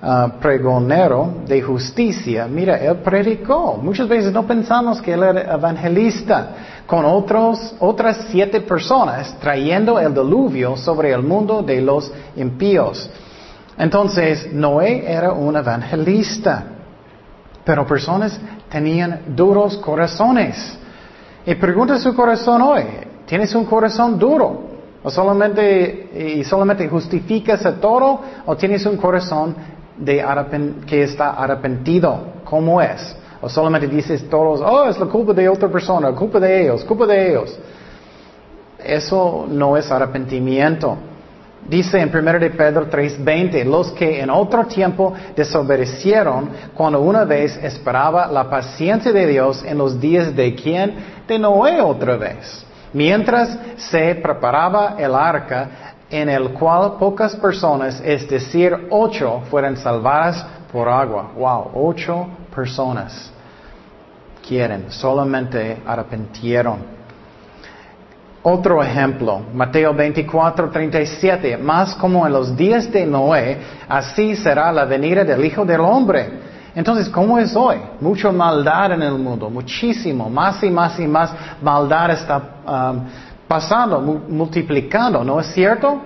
[0.02, 3.78] uh, pregonero de justicia, mira, él predicó.
[3.80, 6.50] Muchas veces no pensamos que él era evangelista
[6.86, 13.08] con otros, otras siete personas trayendo el diluvio sobre el mundo de los impíos.
[13.78, 16.64] Entonces, Noé era un evangelista,
[17.64, 20.78] pero personas tenían duros corazones.
[21.46, 22.82] Y pregunta su corazón hoy,
[23.28, 24.62] ¿Tienes un corazón duro?
[25.04, 28.20] ¿O solamente, y solamente justificas a todo?
[28.46, 29.54] ¿O tienes un corazón
[29.98, 30.24] de
[30.86, 32.20] que está arrepentido?
[32.44, 33.14] ¿Cómo es?
[33.42, 37.06] ¿O solamente dices todos, oh, es la culpa de otra persona, culpa de ellos, culpa
[37.06, 37.58] de ellos?
[38.82, 40.96] Eso no es arrepentimiento.
[41.68, 47.58] Dice en 1 de Pedro 3:20, los que en otro tiempo desobedecieron cuando una vez
[47.62, 50.94] esperaba la paciencia de Dios en los días de quién?
[51.28, 58.28] De Noé otra vez mientras se preparaba el arca en el cual pocas personas, es
[58.28, 61.32] decir, ocho, fueron salvadas por agua.
[61.36, 63.32] Wow, ocho personas
[64.46, 66.98] quieren, solamente arrepentieron.
[68.42, 74.86] Otro ejemplo, Mateo 24, 37, más como en los días de Noé, así será la
[74.86, 76.47] venida del Hijo del Hombre.
[76.78, 77.78] Entonces, ¿cómo es hoy?
[78.00, 83.00] Mucha maldad en el mundo, muchísimo, más y más y más maldad está um,
[83.48, 86.00] pasando, multiplicando, ¿no es cierto?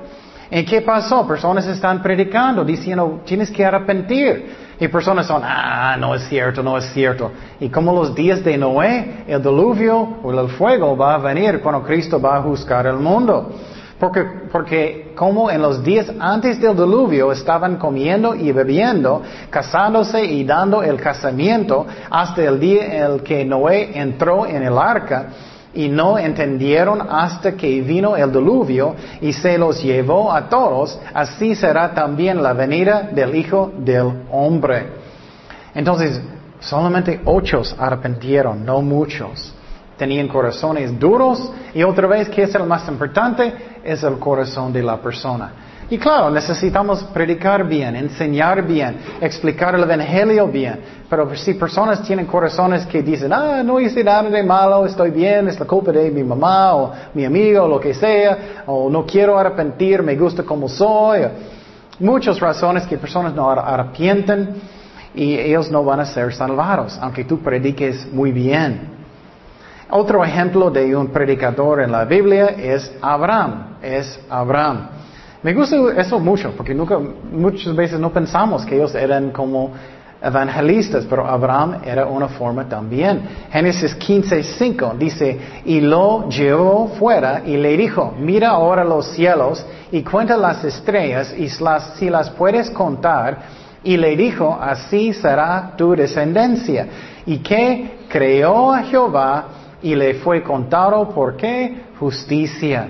[0.50, 1.26] ¿Y qué pasó?
[1.28, 4.56] Personas están predicando, diciendo, tienes que arrepentir.
[4.80, 7.30] Y personas son, ah, no es cierto, no es cierto.
[7.60, 11.82] Y como los días de Noé, el diluvio o el fuego va a venir cuando
[11.82, 13.52] Cristo va a juzgar el mundo.
[14.02, 20.42] Porque, porque como en los días antes del diluvio estaban comiendo y bebiendo, casándose y
[20.42, 25.26] dando el casamiento hasta el día en el que Noé entró en el arca
[25.72, 31.54] y no entendieron hasta que vino el diluvio y se los llevó a todos, así
[31.54, 34.84] será también la venida del Hijo del Hombre.
[35.76, 36.20] Entonces,
[36.58, 39.54] solamente ocho arrepentieron, no muchos
[39.96, 43.52] tenían corazones duros y otra vez, ¿qué es el más importante?
[43.84, 45.52] Es el corazón de la persona.
[45.92, 50.80] Y claro, necesitamos predicar bien, enseñar bien, explicar el Evangelio bien.
[51.06, 55.48] Pero si personas tienen corazones que dicen, ah, no hice nada de malo, estoy bien,
[55.48, 59.04] es la culpa de mi mamá o mi amigo o lo que sea, o no
[59.04, 61.26] quiero arrepentir, me gusta como soy.
[61.98, 64.62] Muchas razones que personas no arrepienten
[65.14, 68.91] y ellos no van a ser salvados, aunque tú prediques muy bien.
[69.94, 73.76] Otro ejemplo de un predicador en la Biblia es Abraham.
[73.82, 74.88] Es Abraham.
[75.42, 79.72] Me gusta eso mucho, porque nunca, muchas veces no pensamos que ellos eran como
[80.22, 83.20] evangelistas, pero Abraham era una forma también.
[83.50, 90.02] Génesis 15:5 dice, y lo llevó fuera y le dijo, mira ahora los cielos y
[90.02, 93.60] cuenta las estrellas y si las puedes contar.
[93.84, 96.86] Y le dijo, así será tu descendencia.
[97.26, 99.44] Y que creó a Jehová
[99.82, 102.88] y le fue contado por qué justicia.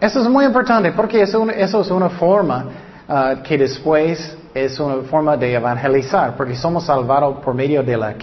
[0.00, 2.66] Eso es muy importante porque eso, es una forma
[3.08, 8.14] uh, que después es una forma de evangelizar, porque somos salvados por medio de la?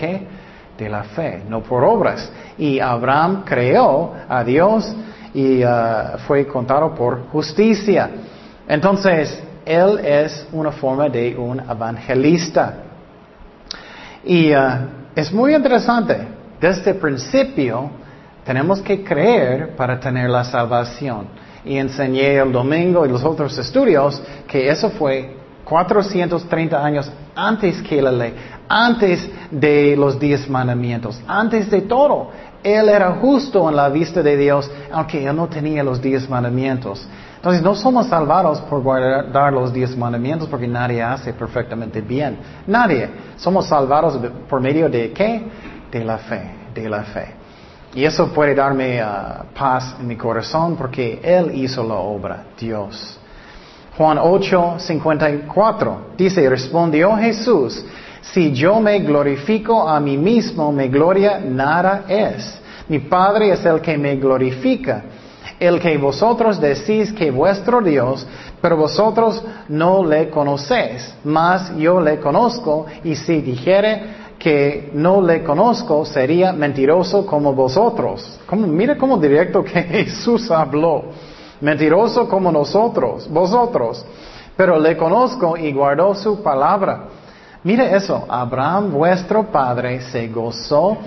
[0.78, 2.32] De la fe, no por obras.
[2.58, 4.94] Y Abraham creó a Dios
[5.34, 8.10] y uh, fue contado por justicia.
[8.68, 12.74] Entonces, él es una forma de un evangelista.
[14.26, 14.60] Y uh,
[15.16, 16.33] es muy interesante
[16.64, 17.90] desde el principio
[18.46, 21.28] tenemos que creer para tener la salvación.
[21.66, 25.36] Y enseñé el domingo y los otros estudios que eso fue
[25.66, 28.34] 430 años antes que la ley,
[28.70, 32.32] antes de los diez mandamientos, antes de todo.
[32.64, 37.06] Él era justo en la vista de Dios, aunque él no tenía los diez mandamientos.
[37.36, 42.38] Entonces no somos salvados por guardar los diez mandamientos porque nadie hace perfectamente bien.
[42.66, 43.10] Nadie.
[43.36, 45.46] Somos salvados por medio de qué?
[45.94, 46.42] De la fe,
[46.74, 47.28] de la fe.
[47.94, 53.20] Y eso puede darme uh, paz en mi corazón porque Él hizo la obra, Dios.
[53.96, 57.86] Juan 8, 54 dice, respondió Jesús,
[58.22, 62.60] si yo me glorifico a mí mismo, mi gloria nada es.
[62.88, 65.04] Mi Padre es el que me glorifica
[65.60, 68.26] el que vosotros decís que vuestro Dios,
[68.62, 75.42] pero vosotros no le conocéis, mas yo le conozco, y si dijere que no le
[75.42, 78.42] conozco, sería mentiroso como vosotros.
[78.46, 81.06] Como, mire cómo directo que Jesús habló.
[81.62, 84.06] Mentiroso como nosotros, vosotros.
[84.58, 87.06] Pero le conozco y guardó su palabra.
[87.64, 90.98] Mire eso, Abraham vuestro padre se gozó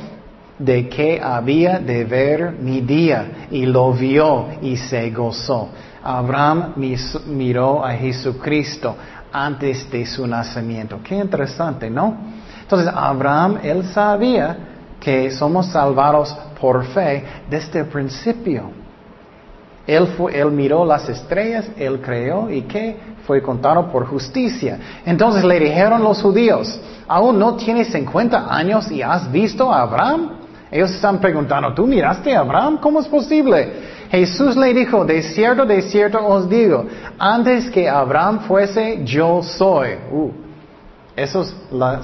[0.58, 5.68] de que había de ver mi día y lo vio y se gozó.
[6.02, 6.72] Abraham
[7.26, 8.96] miró a Jesucristo
[9.30, 11.00] antes de su nacimiento.
[11.04, 12.35] Qué interesante, ¿no?
[12.66, 14.56] Entonces, Abraham, él sabía
[14.98, 18.72] que somos salvados por fe desde el principio.
[19.86, 24.80] Él, fue, él miró las estrellas, él creó y que fue contado por justicia.
[25.04, 30.30] Entonces le dijeron los judíos, ¿aún no tienes 50 años y has visto a Abraham?
[30.68, 32.78] Ellos están preguntando, ¿tú miraste a Abraham?
[32.80, 33.74] ¿Cómo es posible?
[34.10, 36.84] Jesús le dijo, de cierto, de cierto os digo,
[37.16, 39.90] antes que Abraham fuese, yo soy.
[40.10, 40.45] Uh,
[41.16, 41.54] esas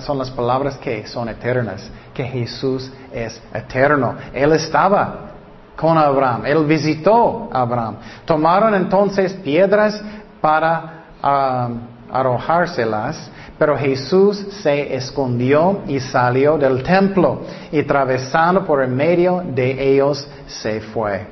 [0.04, 4.16] son las palabras que son eternas, que Jesús es eterno.
[4.32, 5.30] Él estaba
[5.76, 7.96] con Abraham, él visitó a Abraham.
[8.24, 10.00] Tomaron entonces piedras
[10.40, 13.30] para um, arrojárselas
[13.62, 20.26] pero Jesús se escondió y salió del templo y atravesando por el medio de ellos
[20.48, 21.28] se fue.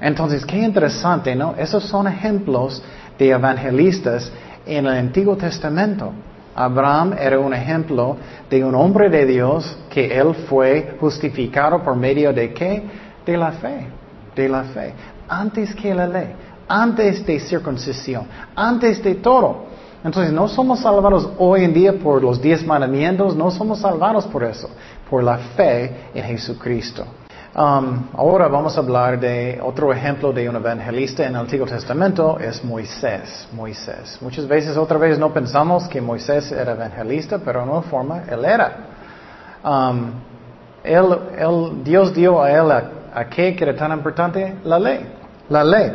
[0.00, 1.54] Entonces, qué interesante, ¿no?
[1.56, 2.82] Esos son ejemplos
[3.16, 4.32] de evangelistas
[4.66, 6.12] en el Antiguo Testamento.
[6.60, 8.18] Abraham era un ejemplo
[8.50, 12.82] de un hombre de Dios que él fue justificado por medio de qué?
[13.24, 13.86] De la fe,
[14.36, 14.92] de la fe.
[15.26, 16.34] Antes que la ley,
[16.68, 19.70] antes de circuncisión, antes de todo.
[20.04, 24.44] Entonces no somos salvados hoy en día por los diez mandamientos, no somos salvados por
[24.44, 24.68] eso,
[25.08, 27.06] por la fe en Jesucristo.
[27.52, 32.38] Um, ahora vamos a hablar de otro ejemplo de un evangelista en el Antiguo Testamento,
[32.38, 33.48] es Moisés.
[33.52, 34.18] Moisés.
[34.20, 38.76] Muchas veces otra vez no pensamos que Moisés era evangelista, pero una forma él era.
[39.64, 40.12] Um,
[40.84, 44.58] él, Dios dio a él a, a qué que era tan importante?
[44.62, 45.04] La ley.
[45.48, 45.92] La ley.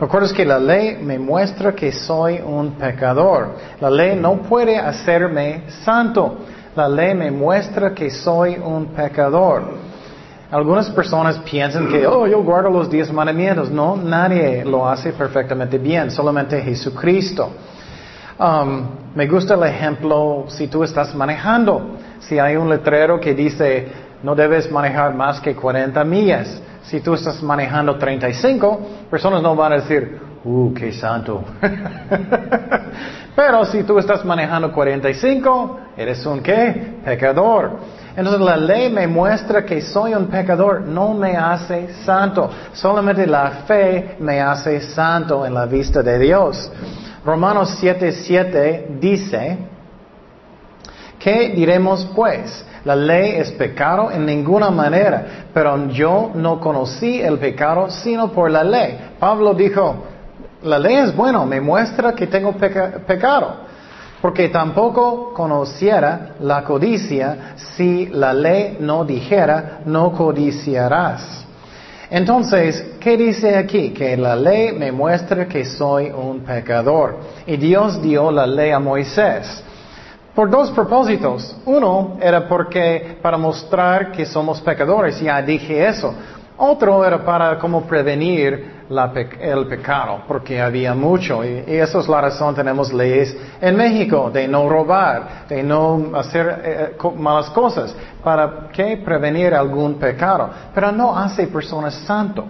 [0.00, 3.50] Recuerdas que la ley me muestra que soy un pecador.
[3.80, 6.38] La ley no puede hacerme santo.
[6.74, 9.95] La ley me muestra que soy un pecador.
[10.50, 13.70] Algunas personas piensan que, oh, yo guardo los diez mandamientos.
[13.70, 17.50] No, nadie lo hace perfectamente bien, solamente Jesucristo.
[18.38, 18.82] Um,
[19.14, 21.96] me gusta el ejemplo si tú estás manejando.
[22.20, 23.88] Si hay un letrero que dice,
[24.22, 26.62] no debes manejar más que 40 millas.
[26.82, 28.80] Si tú estás manejando 35,
[29.10, 31.42] personas no van a decir, ¡uh, qué santo!
[33.34, 36.98] Pero si tú estás manejando 45, eres un qué?
[37.04, 37.78] Pecador.
[38.16, 42.50] Entonces la ley me muestra que soy un pecador, no me hace santo.
[42.72, 46.70] Solamente la fe me hace santo en la vista de Dios.
[47.24, 49.58] Romanos 7:7 dice,
[51.18, 52.64] ¿qué diremos pues?
[52.86, 58.50] La ley es pecado en ninguna manera, pero yo no conocí el pecado sino por
[58.50, 58.96] la ley.
[59.18, 60.04] Pablo dijo,
[60.62, 63.56] la ley es bueno, me muestra que tengo pecado,
[64.26, 71.44] porque tampoco conociera la codicia si la ley no dijera, no codiciarás.
[72.10, 73.90] Entonces, ¿qué dice aquí?
[73.90, 77.18] Que la ley me muestra que soy un pecador.
[77.46, 79.62] Y Dios dio la ley a Moisés.
[80.34, 81.56] Por dos propósitos.
[81.64, 86.12] Uno era porque para mostrar que somos pecadores, ya dije eso.
[86.56, 91.44] Otro era para como prevenir el pecado, porque había mucho.
[91.44, 96.12] Y, y, esa es la razón, tenemos leyes en México de no robar, de no
[96.14, 100.50] hacer eh, malas cosas, para que prevenir algún pecado.
[100.74, 102.44] Pero no hace personas santo.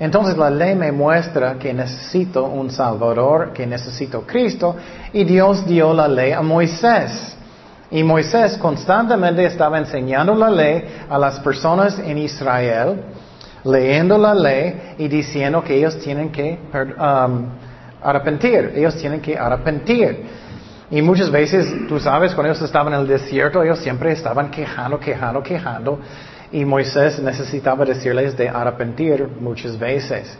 [0.00, 4.74] Entonces la ley me muestra que necesito un Salvador, que necesito Cristo,
[5.12, 7.36] y Dios dio la ley a Moisés.
[7.90, 13.02] Y Moisés constantemente estaba enseñando la ley a las personas en Israel,
[13.64, 17.46] leyendo la ley y diciendo que ellos tienen que um,
[18.02, 20.24] arrepentir, ellos tienen que arrepentir.
[20.90, 24.98] Y muchas veces, tú sabes, cuando ellos estaban en el desierto, ellos siempre estaban quejando,
[24.98, 26.00] quejando, quejando.
[26.50, 30.36] Y Moisés necesitaba decirles de arrepentir muchas veces.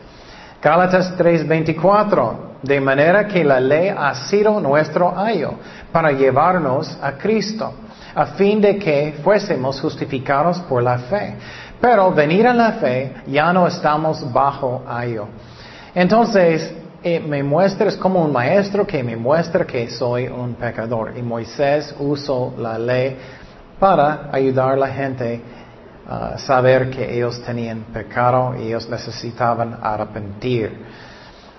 [0.61, 5.55] Gálatas 3:24, de manera que la ley ha sido nuestro ayo
[5.93, 7.73] para llevarnos a Cristo,
[8.15, 11.35] a fin de que fuésemos justificados por la fe.
[11.81, 15.27] Pero venir a la fe ya no estamos bajo ayo.
[15.95, 21.15] Entonces, eh, me muestras como un maestro que me muestra que soy un pecador.
[21.17, 23.17] Y Moisés usó la ley
[23.79, 25.41] para ayudar a la gente
[26.07, 30.85] a saber que ellos tenían pecado y ellos necesitaban arrepentir.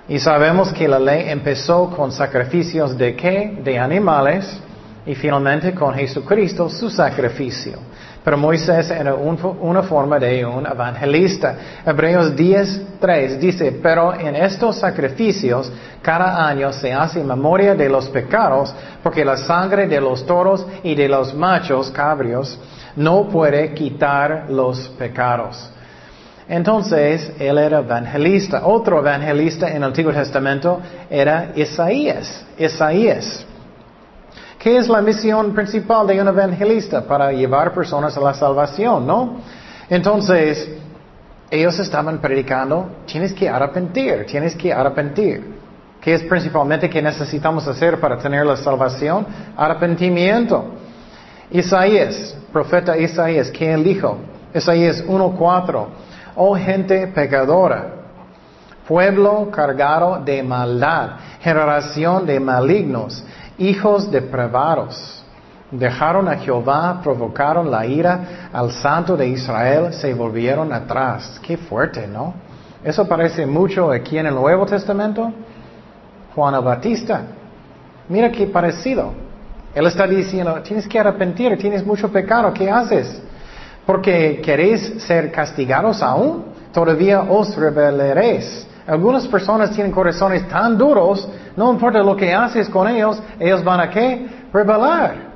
[0.08, 3.60] Y sabemos que la ley empezó con sacrificios de qué?
[3.64, 4.60] De animales
[5.06, 7.80] y finalmente con Jesucristo su sacrificio.
[8.24, 11.56] Pero Moisés era una forma de un evangelista.
[11.84, 15.72] Hebreos 10.3 dice, pero en estos sacrificios
[16.04, 20.94] cada año se hace memoria de los pecados, porque la sangre de los toros y
[20.94, 22.60] de los machos cabrios
[22.96, 25.72] no puede quitar los pecados.
[26.48, 28.68] Entonces, él era evangelista.
[28.68, 32.46] Otro evangelista en el Antiguo Testamento era Isaías.
[32.58, 33.46] Isaías.
[34.62, 37.02] ¿Qué es la misión principal de un evangelista?
[37.02, 39.38] Para llevar personas a la salvación, ¿no?
[39.90, 40.70] Entonces,
[41.50, 45.60] ellos estaban predicando, tienes que arrepentir, tienes que arrepentir.
[46.00, 49.26] ¿Qué es principalmente que necesitamos hacer para tener la salvación?
[49.58, 50.76] Arrepentimiento.
[51.50, 54.20] Isaías, profeta Isaías, ¿qué él dijo?
[54.54, 55.86] Isaías 1.4,
[56.36, 57.96] oh gente pecadora,
[58.88, 63.24] pueblo cargado de maldad, generación de malignos,
[63.62, 65.24] hijos depravados.
[65.72, 71.40] Dejaron a Jehová, provocaron la ira al santo de Israel, se volvieron atrás.
[71.42, 72.34] Qué fuerte, ¿no?
[72.84, 75.32] Eso parece mucho aquí en el Nuevo Testamento.
[76.36, 77.22] Juan el Batista.
[78.10, 79.14] Mira qué parecido.
[79.74, 83.22] Él está diciendo, tienes que arrepentir, tienes mucho pecado, ¿qué haces?
[83.86, 86.44] Porque queréis ser castigados aún,
[86.74, 88.68] todavía os rebelaréis.
[88.86, 93.80] Algunas personas tienen corazones tan duros, no importa lo que haces con ellos, ellos van
[93.80, 94.28] a qué?
[94.54, 95.32] Rebelar.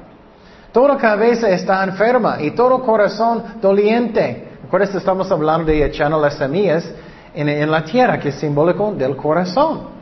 [0.72, 4.50] Toda cabeza está enferma y todo corazón doliente.
[4.82, 6.86] Eso estamos hablando de echando las semillas
[7.34, 9.96] en, la tierra, que es simbólico del corazón.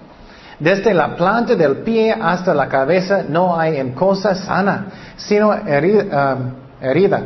[0.59, 6.37] Desde la planta del pie hasta la cabeza no hay cosa sana, sino herida,
[6.81, 7.21] herida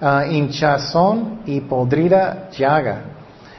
[0.00, 3.02] uh, hinchazón y podrida llaga.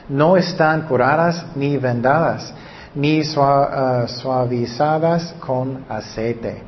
[0.08, 2.52] No están curadas ni vendadas,
[2.94, 6.62] ni uh, suavizadas con aceite.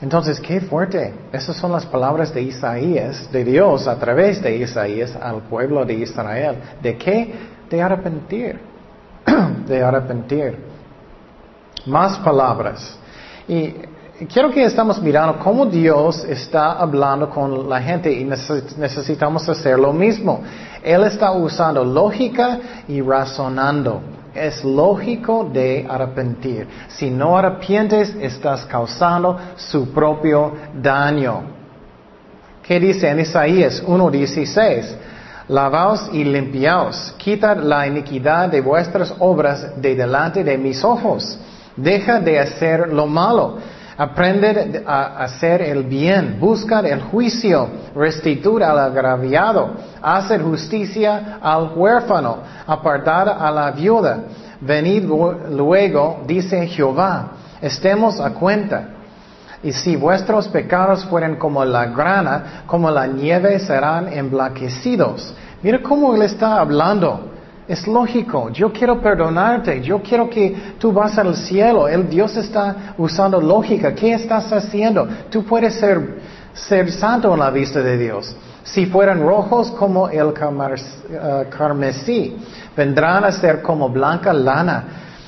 [0.00, 1.12] Entonces, qué fuerte.
[1.32, 5.94] Esas son las palabras de Isaías, de Dios a través de Isaías al pueblo de
[5.94, 6.56] Israel.
[6.80, 7.34] ¿De qué?
[7.68, 8.60] De arrepentir.
[9.66, 10.68] de arrepentir
[11.86, 12.96] más palabras.
[13.46, 13.74] Y
[14.32, 19.92] quiero que estamos mirando cómo Dios está hablando con la gente y necesitamos hacer lo
[19.92, 20.42] mismo.
[20.82, 24.00] Él está usando lógica y razonando.
[24.46, 26.66] Es lógico de arrepentir.
[26.88, 31.42] Si no arrepientes, estás causando su propio daño.
[32.62, 34.96] ¿Qué dice en Isaías 1.16?
[35.48, 41.38] Lavaos y limpiaos, quitad la iniquidad de vuestras obras de delante de mis ojos
[41.78, 43.58] Deja de hacer lo malo.
[43.98, 46.38] Aprende a hacer el bien.
[46.38, 47.68] Busca el juicio.
[47.96, 49.72] Restituir al agraviado.
[50.00, 52.38] Hacer justicia al huérfano.
[52.64, 54.20] Apartar a la viuda.
[54.60, 57.32] Venid luego, dice Jehová.
[57.60, 58.90] Estemos a cuenta.
[59.64, 65.34] Y si vuestros pecados fueren como la grana, como la nieve serán emblanquecidos.
[65.60, 67.27] Mira cómo él está hablando.
[67.68, 71.86] Es lógico, yo quiero perdonarte, yo quiero que tú vas al cielo.
[71.86, 73.94] El Dios está usando lógica.
[73.94, 75.06] ¿Qué estás haciendo?
[75.30, 76.18] Tú puedes ser,
[76.54, 78.34] ser santo en la vista de Dios.
[78.62, 82.38] Si fueran rojos como el uh, carmesí,
[82.74, 84.84] vendrán a ser como blanca lana.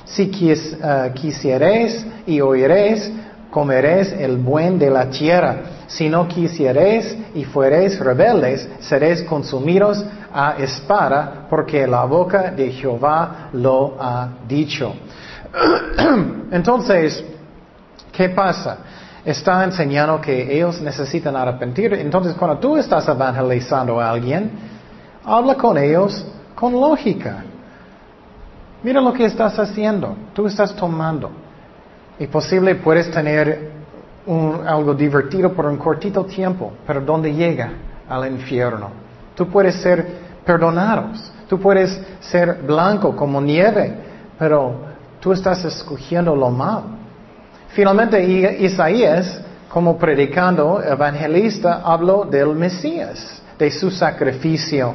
[0.06, 3.12] Si quis, uh, quisieres y oiréis,
[3.50, 5.56] comeréis el buen de la tierra.
[5.86, 13.48] Si no quisieres y fuereis rebeldes, seréis consumidos a espada, porque la boca de Jehová
[13.52, 14.94] lo ha dicho.
[16.52, 17.24] Entonces,
[18.12, 18.78] ¿qué pasa?
[19.24, 21.92] Está enseñando que ellos necesitan arrepentir.
[21.94, 24.50] Entonces, cuando tú estás evangelizando a alguien,
[25.24, 26.24] habla con ellos
[26.54, 27.44] con lógica.
[28.82, 30.16] Mira lo que estás haciendo.
[30.32, 31.30] Tú estás tomando.
[32.20, 33.70] Y posible puedes tener
[34.66, 37.72] algo divertido por un cortito tiempo, pero ¿dónde llega?
[38.08, 38.90] Al infierno.
[39.34, 40.06] Tú puedes ser
[40.44, 43.94] perdonados, tú puedes ser blanco como nieve,
[44.38, 44.74] pero
[45.18, 46.82] tú estás escogiendo lo mal.
[47.68, 48.22] Finalmente,
[48.58, 49.40] Isaías,
[49.70, 54.94] como predicando evangelista, habló del Mesías, de su sacrificio.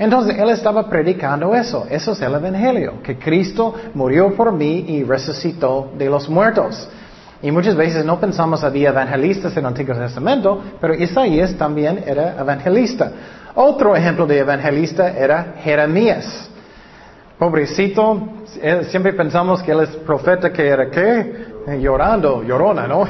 [0.00, 5.04] Entonces él estaba predicando eso, eso es el Evangelio, que Cristo murió por mí y
[5.04, 6.88] resucitó de los muertos.
[7.42, 12.34] Y muchas veces no pensamos había evangelistas en el Antiguo Testamento, pero Isaías también era
[12.40, 13.12] evangelista.
[13.54, 16.48] Otro ejemplo de evangelista era Jeremías.
[17.38, 18.26] Pobrecito,
[18.84, 21.44] siempre pensamos que él es profeta que era qué?
[21.78, 23.04] Llorando, llorona, ¿no?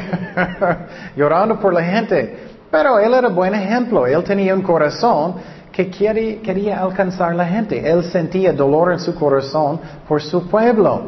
[1.16, 2.48] Llorando por la gente.
[2.68, 7.88] Pero él era buen ejemplo, él tenía un corazón que quería alcanzar la gente.
[7.88, 11.02] Él sentía dolor en su corazón por su pueblo.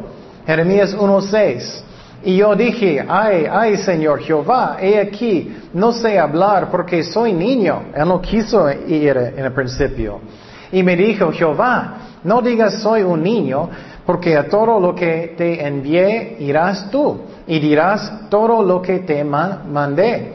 [0.45, 1.83] Jeremías 1.6.
[2.25, 7.83] Y yo dije, ay, ay Señor Jehová, he aquí, no sé hablar porque soy niño.
[7.93, 10.21] Él no quiso ir en el principio.
[10.71, 13.69] Y me dijo, Jehová, no digas soy un niño,
[14.05, 19.23] porque a todo lo que te envié irás tú, y dirás todo lo que te
[19.23, 20.32] mandé.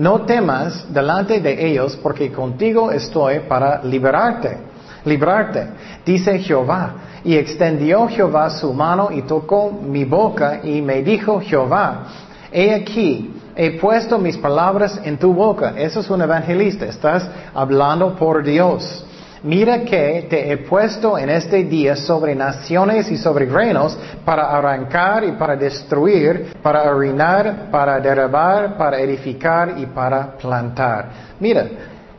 [0.00, 4.56] No temas delante de ellos, porque contigo estoy para liberarte,
[5.04, 5.66] librarte,
[6.06, 6.94] dice Jehová.
[7.22, 12.06] Y extendió Jehová su mano y tocó mi boca y me dijo Jehová,
[12.50, 15.74] he aquí, he puesto mis palabras en tu boca.
[15.76, 19.04] Eso es un evangelista, estás hablando por Dios.
[19.42, 25.24] Mira que te he puesto en este día sobre naciones y sobre reinos para arrancar
[25.24, 31.06] y para destruir, para arruinar, para derribar, para edificar y para plantar.
[31.40, 31.66] Mira,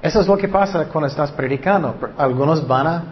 [0.02, 1.96] eso es lo que pasa cuando estás predicando.
[2.18, 3.04] Algunos van a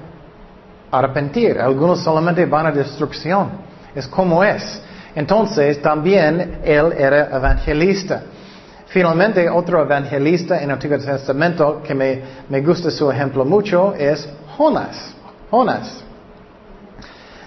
[0.90, 3.52] arrepentir, algunos solamente van a destrucción.
[3.94, 4.82] Es como es.
[5.14, 8.24] Entonces también él era evangelista.
[8.90, 14.28] Finalmente, otro evangelista en el Antiguo Testamento que me, me gusta su ejemplo mucho es
[14.58, 15.16] Jonas.
[15.52, 16.04] Jonas.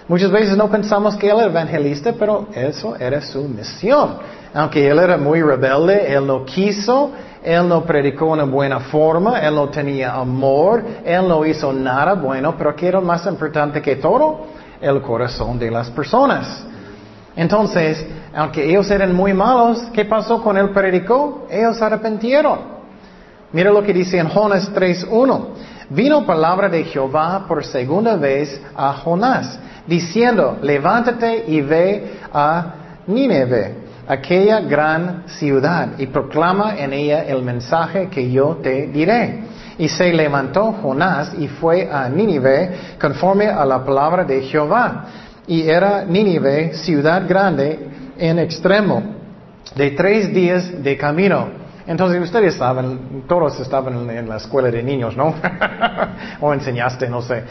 [0.07, 4.19] Muchas veces no pensamos que él era evangelista, pero eso era su misión.
[4.53, 7.11] Aunque él era muy rebelde, él no quiso,
[7.43, 12.55] él no predicó en buena forma, él no tenía amor, él no hizo nada bueno,
[12.57, 14.47] pero ¿qué era más importante que todo?
[14.79, 16.67] El corazón de las personas.
[17.35, 18.05] Entonces,
[18.35, 21.47] aunque ellos eran muy malos, ¿qué pasó con el predicó?
[21.49, 22.73] Ellos arrepentieron.
[23.51, 25.45] Mira lo que dice en Jonas 3.1.
[25.89, 32.73] Vino palabra de Jehová por segunda vez a Jonás, diciendo, levántate y ve a
[33.05, 33.75] Nínive,
[34.07, 39.43] aquella gran ciudad, y proclama en ella el mensaje que yo te diré.
[39.77, 45.05] Y se levantó Jonás y fue a Nínive conforme a la palabra de Jehová.
[45.47, 47.79] Y era Nínive, ciudad grande,
[48.17, 49.03] en extremo,
[49.75, 51.63] de tres días de camino.
[51.85, 55.35] Entonces ustedes saben, todos estaban en la escuela de niños, ¿no?
[56.41, 57.43] o enseñaste, no sé.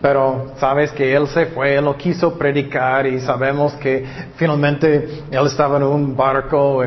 [0.00, 4.04] Pero sabes que él se fue, él no quiso predicar y sabemos que
[4.36, 6.84] finalmente él estaba en un barco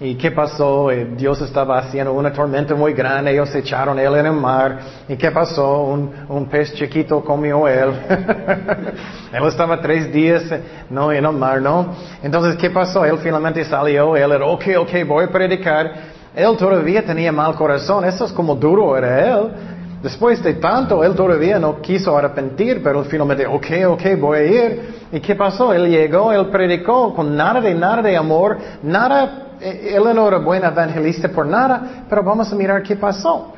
[0.00, 4.32] y, qué pasó, Dios estaba haciendo una tormenta muy grande, ellos echaron él en el
[4.32, 7.92] mar y qué pasó, un, un pez chiquito comió él.
[9.32, 10.44] él estaba tres días
[10.88, 11.94] no en el mar, ¿no?
[12.22, 16.14] Entonces qué pasó, él finalmente salió, él era, ok, ok, voy a predicar.
[16.34, 19.73] Él todavía tenía mal corazón, eso es como duro era él.
[20.04, 24.94] Después de tanto, él todavía no quiso arrepentir, pero finalmente, ok, ok, voy a ir.
[25.10, 25.72] ¿Y qué pasó?
[25.72, 30.36] Él llegó, él predicó con nada de nada de amor, nada, eh, él no era
[30.40, 33.54] buen evangelista por nada, pero vamos a mirar qué pasó.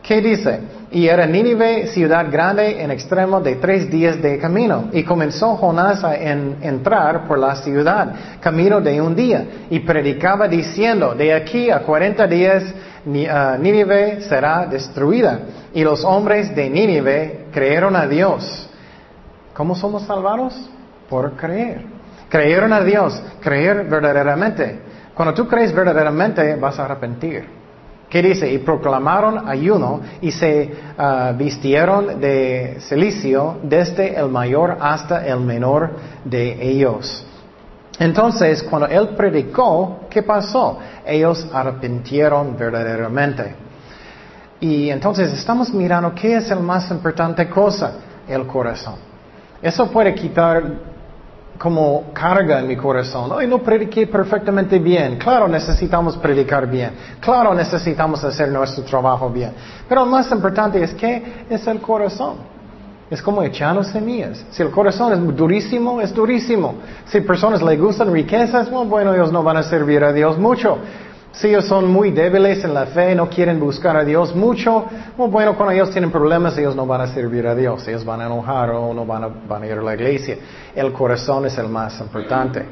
[0.00, 0.60] ¿Qué dice?
[0.92, 4.90] Y era Nínive, ciudad grande en extremo de tres días de camino.
[4.92, 11.16] Y comenzó Jonás a entrar por la ciudad, camino de un día, y predicaba diciendo,
[11.16, 12.62] de aquí a cuarenta días
[13.06, 15.40] Nínive será destruida.
[15.72, 18.68] Y los hombres de Nínive creyeron a Dios.
[19.54, 20.70] ¿Cómo somos salvados?
[21.08, 21.84] Por creer.
[22.28, 24.80] Creyeron a Dios, creer verdaderamente.
[25.14, 27.46] Cuando tú crees verdaderamente, vas a arrepentir.
[28.08, 28.50] ¿Qué dice?
[28.52, 35.90] Y proclamaron ayuno y se uh, vistieron de silicio desde el mayor hasta el menor
[36.24, 37.26] de ellos.
[37.98, 40.78] Entonces, cuando él predicó, ¿qué pasó?
[41.06, 43.54] Ellos arrepintieron verdaderamente.
[44.60, 47.92] Y entonces estamos mirando qué es la más importante cosa,
[48.26, 48.94] el corazón.
[49.62, 50.62] Eso puede quitar
[51.58, 53.30] como carga en mi corazón.
[53.30, 55.16] Hoy no prediqué perfectamente bien.
[55.16, 56.92] Claro, necesitamos predicar bien.
[57.20, 59.52] Claro, necesitamos hacer nuestro trabajo bien.
[59.88, 62.53] Pero lo más importante es que es el corazón.
[63.10, 64.44] Es como echando semillas.
[64.50, 66.76] Si el corazón es durísimo, es durísimo.
[67.06, 70.78] Si personas le gustan riquezas, bueno, ellos no van a servir a Dios mucho.
[71.32, 74.84] Si ellos son muy débiles en la fe, no quieren buscar a Dios mucho,
[75.16, 77.86] bueno, cuando ellos tienen problemas, ellos no van a servir a Dios.
[77.88, 80.38] Ellos van a enojar o no van a, van a ir a la iglesia.
[80.74, 82.64] El corazón es el más importante.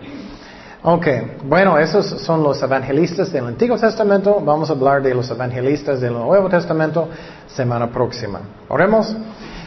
[0.85, 1.07] Ok,
[1.45, 4.41] bueno, esos son los evangelistas del Antiguo Testamento.
[4.45, 7.09] Vamos a hablar de los evangelistas del Nuevo Testamento
[7.47, 8.41] semana próxima.
[8.69, 9.15] Oremos.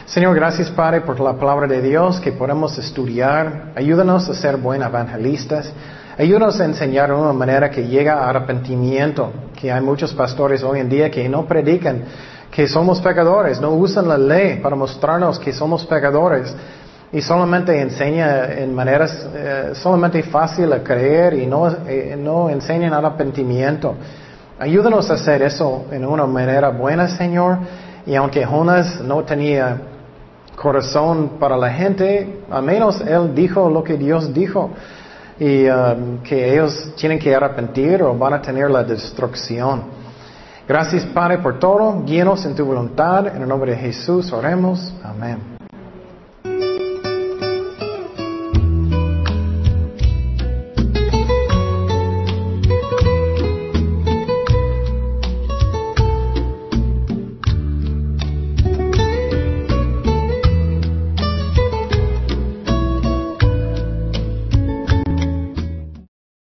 [0.06, 3.72] Señor, gracias Padre por la palabra de Dios que podemos estudiar.
[3.74, 5.72] Ayúdanos a ser buenos evangelistas.
[6.16, 9.32] Ayúdanos a enseñar de una manera que llega a arrepentimiento.
[9.60, 12.04] Que hay muchos pastores hoy en día que no predican
[12.52, 16.54] que somos pecadores, no usan la ley para mostrarnos que somos pecadores
[17.12, 22.94] y solamente enseña en maneras eh, solamente fácil a creer y no, eh, no enseñan
[22.94, 23.96] arrepentimiento.
[24.60, 27.58] Ayúdanos a hacer eso en una manera buena, Señor.
[28.06, 29.95] Y aunque Jonas no tenía
[30.56, 34.70] corazón para la gente, al menos él dijo lo que Dios dijo
[35.38, 39.82] y um, que ellos tienen que arrepentir o van a tener la destrucción.
[40.66, 45.55] Gracias Padre por todo, guíenos en tu voluntad, en el nombre de Jesús oremos, amén.